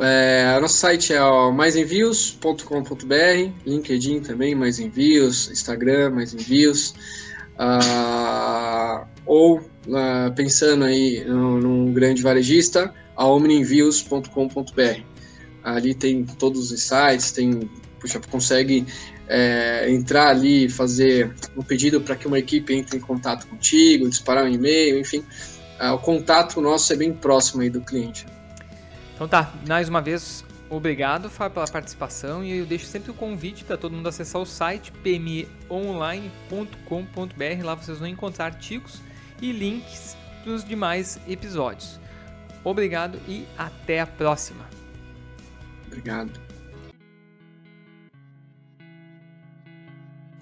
É, 0.00 0.58
nosso 0.60 0.76
site 0.76 1.12
é 1.12 1.20
maisenvios.com.br, 1.52 3.52
LinkedIn 3.64 4.20
também, 4.20 4.54
mais 4.54 4.78
envios, 4.78 5.50
Instagram, 5.50 6.10
mais 6.10 6.34
envios. 6.34 6.94
Uh, 7.54 9.06
ou 9.24 9.58
uh, 9.58 10.34
pensando 10.34 10.84
aí 10.84 11.24
num, 11.24 11.92
grande 11.92 12.22
varejista, 12.22 12.92
a 13.16 13.26
omnienvios.com.br. 13.26 15.13
Ali 15.64 15.94
tem 15.94 16.24
todos 16.24 16.70
os 16.70 16.82
sites, 16.82 17.32
tem, 17.32 17.68
puxa, 17.98 18.20
consegue 18.30 18.86
é, 19.28 19.90
entrar 19.90 20.28
ali, 20.28 20.68
fazer 20.68 21.34
um 21.56 21.62
pedido 21.62 22.00
para 22.00 22.16
que 22.16 22.26
uma 22.26 22.38
equipe 22.38 22.74
entre 22.74 22.98
em 22.98 23.00
contato 23.00 23.46
contigo, 23.46 24.08
disparar 24.08 24.44
um 24.44 24.48
e-mail, 24.48 24.98
enfim. 24.98 25.24
É, 25.78 25.90
o 25.90 25.98
contato 25.98 26.60
nosso 26.60 26.92
é 26.92 26.96
bem 26.96 27.12
próximo 27.12 27.62
aí 27.62 27.70
do 27.70 27.80
cliente. 27.80 28.26
Então 29.14 29.28
tá, 29.28 29.52
mais 29.66 29.88
uma 29.88 30.02
vez, 30.02 30.44
obrigado, 30.68 31.30
Fábio, 31.30 31.54
pela 31.54 31.68
participação 31.68 32.44
e 32.44 32.58
eu 32.58 32.66
deixo 32.66 32.86
sempre 32.86 33.10
o 33.10 33.14
convite 33.14 33.64
para 33.64 33.76
todo 33.76 33.92
mundo 33.92 34.08
acessar 34.08 34.42
o 34.42 34.46
site 34.46 34.92
pmeonline.com.br. 34.92 37.64
Lá 37.64 37.74
vocês 37.74 37.98
vão 37.98 38.08
encontrar 38.08 38.46
artigos 38.46 39.00
e 39.40 39.52
links 39.52 40.16
para 40.42 40.52
os 40.52 40.64
demais 40.64 41.18
episódios. 41.28 42.00
Obrigado 42.62 43.18
e 43.28 43.46
até 43.56 44.00
a 44.00 44.06
próxima. 44.06 44.73
Obrigado. 45.94 46.40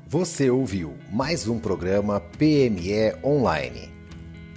Você 0.07 0.49
ouviu 0.51 0.97
mais 1.11 1.47
um 1.47 1.59
programa 1.59 2.19
PME 2.21 3.17
Online. 3.23 3.93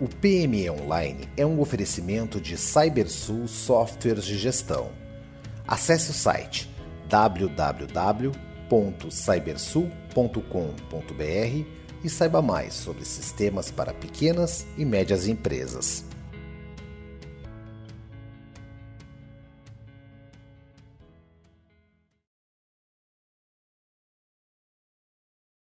O 0.00 0.08
PME 0.08 0.70
Online 0.70 1.28
é 1.36 1.44
um 1.44 1.60
oferecimento 1.60 2.40
de 2.40 2.56
CyberSul 2.56 3.48
Softwares 3.48 4.24
de 4.24 4.38
Gestão. 4.38 4.92
Acesse 5.66 6.10
o 6.10 6.14
site 6.14 6.72
www.cybersul.com.br 8.68 11.64
e 12.02 12.08
saiba 12.08 12.42
mais 12.42 12.74
sobre 12.74 13.04
sistemas 13.04 13.70
para 13.70 13.94
pequenas 13.94 14.66
e 14.76 14.84
médias 14.84 15.26
empresas. 15.26 16.04